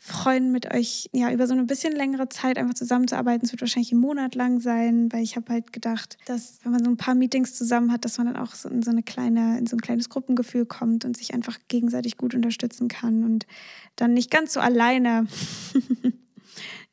freuen, 0.01 0.53
mit 0.53 0.73
euch 0.73 1.11
ja 1.13 1.33
über 1.33 1.47
so 1.47 1.55
eine 1.55 1.65
bisschen 1.65 1.93
längere 1.93 2.29
Zeit 2.29 2.57
einfach 2.57 2.75
zusammenzuarbeiten. 2.75 3.45
Es 3.45 3.53
wird 3.53 3.63
wahrscheinlich 3.63 3.93
einen 3.93 4.01
Monat 4.01 4.35
lang 4.35 4.61
sein, 4.61 5.13
weil 5.13 5.23
ich 5.23 5.37
habe 5.37 5.53
halt 5.53 5.73
gedacht, 5.73 6.17
dass 6.27 6.61
wenn 6.63 6.73
man 6.73 6.85
so 6.85 6.91
ein 6.91 6.97
paar 6.97 7.15
Meetings 7.17 7.55
zusammen 7.55 7.91
hat, 7.91 8.05
dass 8.05 8.19
man 8.19 8.29
dann 8.29 8.37
auch 8.37 8.55
so 8.55 8.69
in 8.69 8.83
so 8.83 8.91
eine 8.91 9.03
kleine, 9.03 9.59
in 9.59 9.67
so 9.67 9.77
ein 9.77 9.81
kleines 9.81 10.09
Gruppengefühl 10.09 10.67
kommt 10.67 11.05
und 11.05 11.17
sich 11.17 11.35
einfach 11.35 11.59
gegenseitig 11.67 12.17
gut 12.17 12.35
unterstützen 12.35 12.89
kann 12.89 13.25
und 13.25 13.47
dann 13.97 14.15
nicht 14.15 14.31
ganz 14.31 14.53
so 14.53 14.61
alleine 14.61 15.27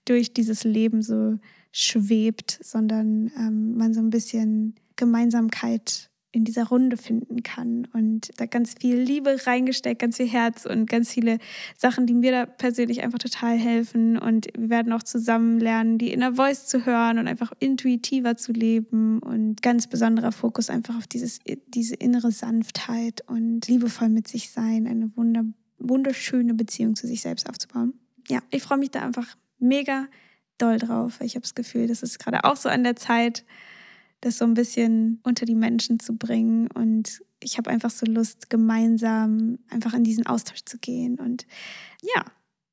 durch 0.05 0.33
dieses 0.33 0.63
Leben 0.63 1.01
so 1.01 1.37
schwebt, 1.71 2.59
sondern 2.63 3.31
ähm, 3.37 3.75
man 3.75 3.93
so 3.93 3.99
ein 3.99 4.09
bisschen 4.09 4.75
Gemeinsamkeit 4.95 6.09
in 6.35 6.43
dieser 6.43 6.65
Runde 6.65 6.97
finden 6.97 7.43
kann 7.43 7.87
und 7.93 8.29
da 8.37 8.45
ganz 8.45 8.75
viel 8.81 8.97
Liebe 8.97 9.37
reingesteckt, 9.45 10.01
ganz 10.01 10.17
viel 10.17 10.27
Herz 10.27 10.65
und 10.65 10.89
ganz 10.89 11.13
viele 11.13 11.37
Sachen, 11.77 12.07
die 12.07 12.13
mir 12.13 12.31
da 12.31 12.45
persönlich 12.45 13.03
einfach 13.03 13.19
total 13.19 13.57
helfen 13.57 14.17
und 14.17 14.47
wir 14.57 14.69
werden 14.69 14.91
auch 14.91 15.03
zusammen 15.03 15.61
lernen, 15.61 15.97
die 15.97 16.11
Inner 16.11 16.35
Voice 16.35 16.67
zu 16.67 16.85
hören 16.85 17.19
und 17.19 17.29
einfach 17.29 17.53
intuitiver 17.59 18.35
zu 18.35 18.51
leben 18.51 19.19
und 19.19 19.61
ganz 19.61 19.87
besonderer 19.87 20.33
Fokus 20.33 20.69
einfach 20.69 20.97
auf 20.97 21.07
dieses, 21.07 21.39
diese 21.67 21.95
innere 21.95 22.31
Sanftheit 22.31 23.23
und 23.27 23.65
liebevoll 23.69 24.09
mit 24.09 24.27
sich 24.27 24.51
sein, 24.51 24.87
eine 24.87 25.15
wunder, 25.15 25.45
wunderschöne 25.79 26.53
Beziehung 26.53 26.95
zu 26.95 27.07
sich 27.07 27.21
selbst 27.21 27.49
aufzubauen. 27.49 27.93
Ja, 28.27 28.39
ich 28.51 28.61
freue 28.61 28.77
mich 28.77 28.91
da 28.91 29.03
einfach 29.03 29.37
mega 29.59 30.07
doll 30.57 30.77
drauf. 30.77 31.19
Ich 31.21 31.35
habe 31.35 31.41
das 31.41 31.55
Gefühl, 31.55 31.87
das 31.87 32.03
ist 32.03 32.19
gerade 32.19 32.43
auch 32.43 32.55
so 32.55 32.69
an 32.69 32.83
der 32.83 32.95
Zeit, 32.95 33.45
das 34.21 34.37
so 34.37 34.45
ein 34.45 34.53
bisschen 34.53 35.19
unter 35.23 35.45
die 35.45 35.55
Menschen 35.55 35.99
zu 35.99 36.15
bringen. 36.15 36.67
Und 36.71 37.21
ich 37.39 37.57
habe 37.57 37.69
einfach 37.69 37.91
so 37.91 38.05
Lust, 38.05 38.49
gemeinsam 38.49 39.59
einfach 39.69 39.93
in 39.93 40.03
diesen 40.03 40.25
Austausch 40.25 40.63
zu 40.65 40.77
gehen. 40.77 41.19
Und 41.19 41.45
ja, 42.01 42.25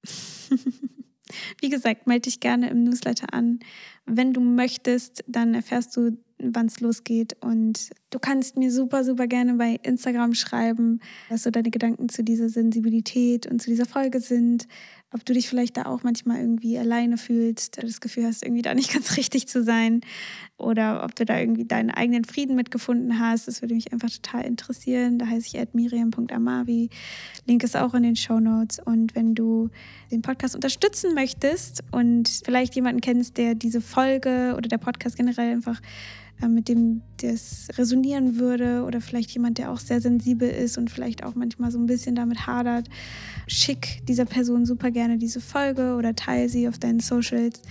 Wie 1.60 1.68
gesagt, 1.68 2.06
melde 2.06 2.22
dich 2.22 2.40
gerne 2.40 2.70
im 2.70 2.84
Newsletter 2.84 3.32
an. 3.32 3.60
Wenn 4.04 4.32
du 4.32 4.40
möchtest, 4.40 5.24
dann 5.26 5.54
erfährst 5.54 5.96
du, 5.96 6.18
wann 6.38 6.66
es 6.66 6.80
losgeht. 6.80 7.36
Und 7.40 7.90
du 8.10 8.18
kannst 8.18 8.56
mir 8.56 8.70
super, 8.70 9.04
super 9.04 9.26
gerne 9.26 9.54
bei 9.54 9.78
Instagram 9.82 10.34
schreiben, 10.34 11.00
was 11.28 11.44
so 11.44 11.50
deine 11.50 11.70
Gedanken 11.70 12.08
zu 12.08 12.22
dieser 12.22 12.48
Sensibilität 12.48 13.46
und 13.46 13.62
zu 13.62 13.70
dieser 13.70 13.86
Folge 13.86 14.20
sind. 14.20 14.66
Ob 15.12 15.24
du 15.24 15.34
dich 15.34 15.48
vielleicht 15.48 15.76
da 15.76 15.86
auch 15.86 16.02
manchmal 16.02 16.40
irgendwie 16.40 16.78
alleine 16.78 17.18
fühlst, 17.18 17.82
das 17.82 18.00
Gefühl 18.00 18.26
hast, 18.26 18.42
irgendwie 18.42 18.62
da 18.62 18.74
nicht 18.74 18.92
ganz 18.92 19.16
richtig 19.16 19.48
zu 19.48 19.62
sein. 19.62 20.00
Oder 20.56 21.04
ob 21.04 21.14
du 21.14 21.24
da 21.24 21.38
irgendwie 21.38 21.64
deinen 21.64 21.90
eigenen 21.90 22.24
Frieden 22.24 22.56
mitgefunden 22.56 23.18
hast. 23.18 23.48
Das 23.48 23.62
würde 23.62 23.74
mich 23.74 23.92
einfach 23.92 24.10
total 24.10 24.44
interessieren. 24.44 25.18
Da 25.18 25.26
heiße 25.26 25.56
ich 25.56 25.74
miriam.amavi. 25.74 26.88
Link 27.46 27.64
ist 27.64 27.76
auch 27.76 27.94
in 27.94 28.04
den 28.04 28.16
Show 28.16 28.40
Notes. 28.40 28.78
Und 28.78 29.14
wenn 29.14 29.34
du 29.34 29.70
den 30.10 30.22
Podcast 30.22 30.54
unterstützen 30.54 31.14
möchtest 31.14 31.82
und 31.90 32.28
vielleicht 32.44 32.74
jemanden 32.74 33.00
kennst, 33.00 33.36
der 33.36 33.54
diese 33.54 33.80
Folge 33.80 34.54
oder 34.56 34.68
der 34.68 34.78
Podcast 34.78 35.16
generell 35.16 35.52
einfach 35.52 35.80
mit 36.48 36.68
dem 36.68 37.02
das 37.20 37.68
resonieren 37.76 38.38
würde 38.38 38.84
oder 38.84 39.00
vielleicht 39.00 39.30
jemand, 39.30 39.58
der 39.58 39.70
auch 39.70 39.78
sehr 39.78 40.00
sensibel 40.00 40.48
ist 40.48 40.78
und 40.78 40.90
vielleicht 40.90 41.24
auch 41.24 41.34
manchmal 41.34 41.70
so 41.70 41.78
ein 41.78 41.86
bisschen 41.86 42.14
damit 42.14 42.46
hadert, 42.46 42.88
schick 43.46 44.02
dieser 44.06 44.24
Person 44.24 44.66
super 44.66 44.90
gerne 44.90 45.18
diese 45.18 45.40
Folge 45.40 45.94
oder 45.96 46.14
teile 46.14 46.48
sie 46.48 46.68
auf 46.68 46.78
deinen 46.78 47.00
Socials. 47.00 47.62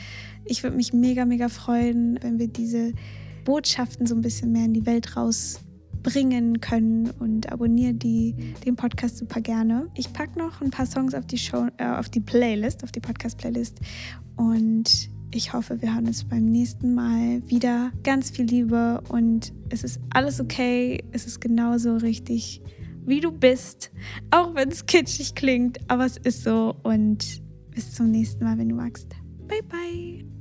Ich 0.45 0.63
würde 0.63 0.75
mich 0.75 0.93
mega, 0.93 1.25
mega 1.25 1.49
freuen, 1.49 2.19
wenn 2.21 2.39
wir 2.39 2.47
diese 2.47 2.93
Botschaften 3.45 4.05
so 4.05 4.15
ein 4.15 4.21
bisschen 4.21 4.51
mehr 4.51 4.65
in 4.65 4.73
die 4.73 4.85
Welt 4.85 5.15
rausbringen 5.15 6.61
können 6.61 7.09
und 7.19 7.51
abonniere 7.51 7.93
die, 7.93 8.35
den 8.65 8.75
Podcast 8.75 9.17
super 9.17 9.41
gerne. 9.41 9.87
Ich 9.95 10.13
packe 10.13 10.37
noch 10.37 10.61
ein 10.61 10.71
paar 10.71 10.85
Songs 10.85 11.13
auf 11.13 11.25
die, 11.25 11.37
Show, 11.37 11.67
äh, 11.77 11.85
auf 11.85 12.09
die 12.09 12.21
Playlist, 12.21 12.83
auf 12.83 12.91
die 12.91 12.99
Podcast-Playlist 12.99 13.79
und 14.35 15.09
ich 15.31 15.53
hoffe, 15.53 15.81
wir 15.81 15.93
hören 15.93 16.07
uns 16.07 16.23
beim 16.23 16.45
nächsten 16.45 16.93
Mal 16.93 17.41
wieder. 17.47 17.91
Ganz 18.03 18.29
viel 18.29 18.45
Liebe 18.45 19.01
und 19.09 19.53
es 19.69 19.83
ist 19.83 19.99
alles 20.09 20.39
okay. 20.39 21.03
Es 21.11 21.25
ist 21.25 21.39
genauso 21.39 21.95
richtig, 21.97 22.61
wie 23.05 23.21
du 23.21 23.31
bist. 23.31 23.91
Auch 24.29 24.55
wenn 24.55 24.69
es 24.69 24.85
kitschig 24.85 25.35
klingt, 25.35 25.79
aber 25.89 26.05
es 26.05 26.17
ist 26.17 26.43
so. 26.43 26.75
Und 26.83 27.41
bis 27.71 27.93
zum 27.93 28.11
nächsten 28.11 28.43
Mal, 28.43 28.57
wenn 28.57 28.69
du 28.69 28.75
magst. 28.75 29.07
Bye, 29.47 29.63
bye. 29.63 30.40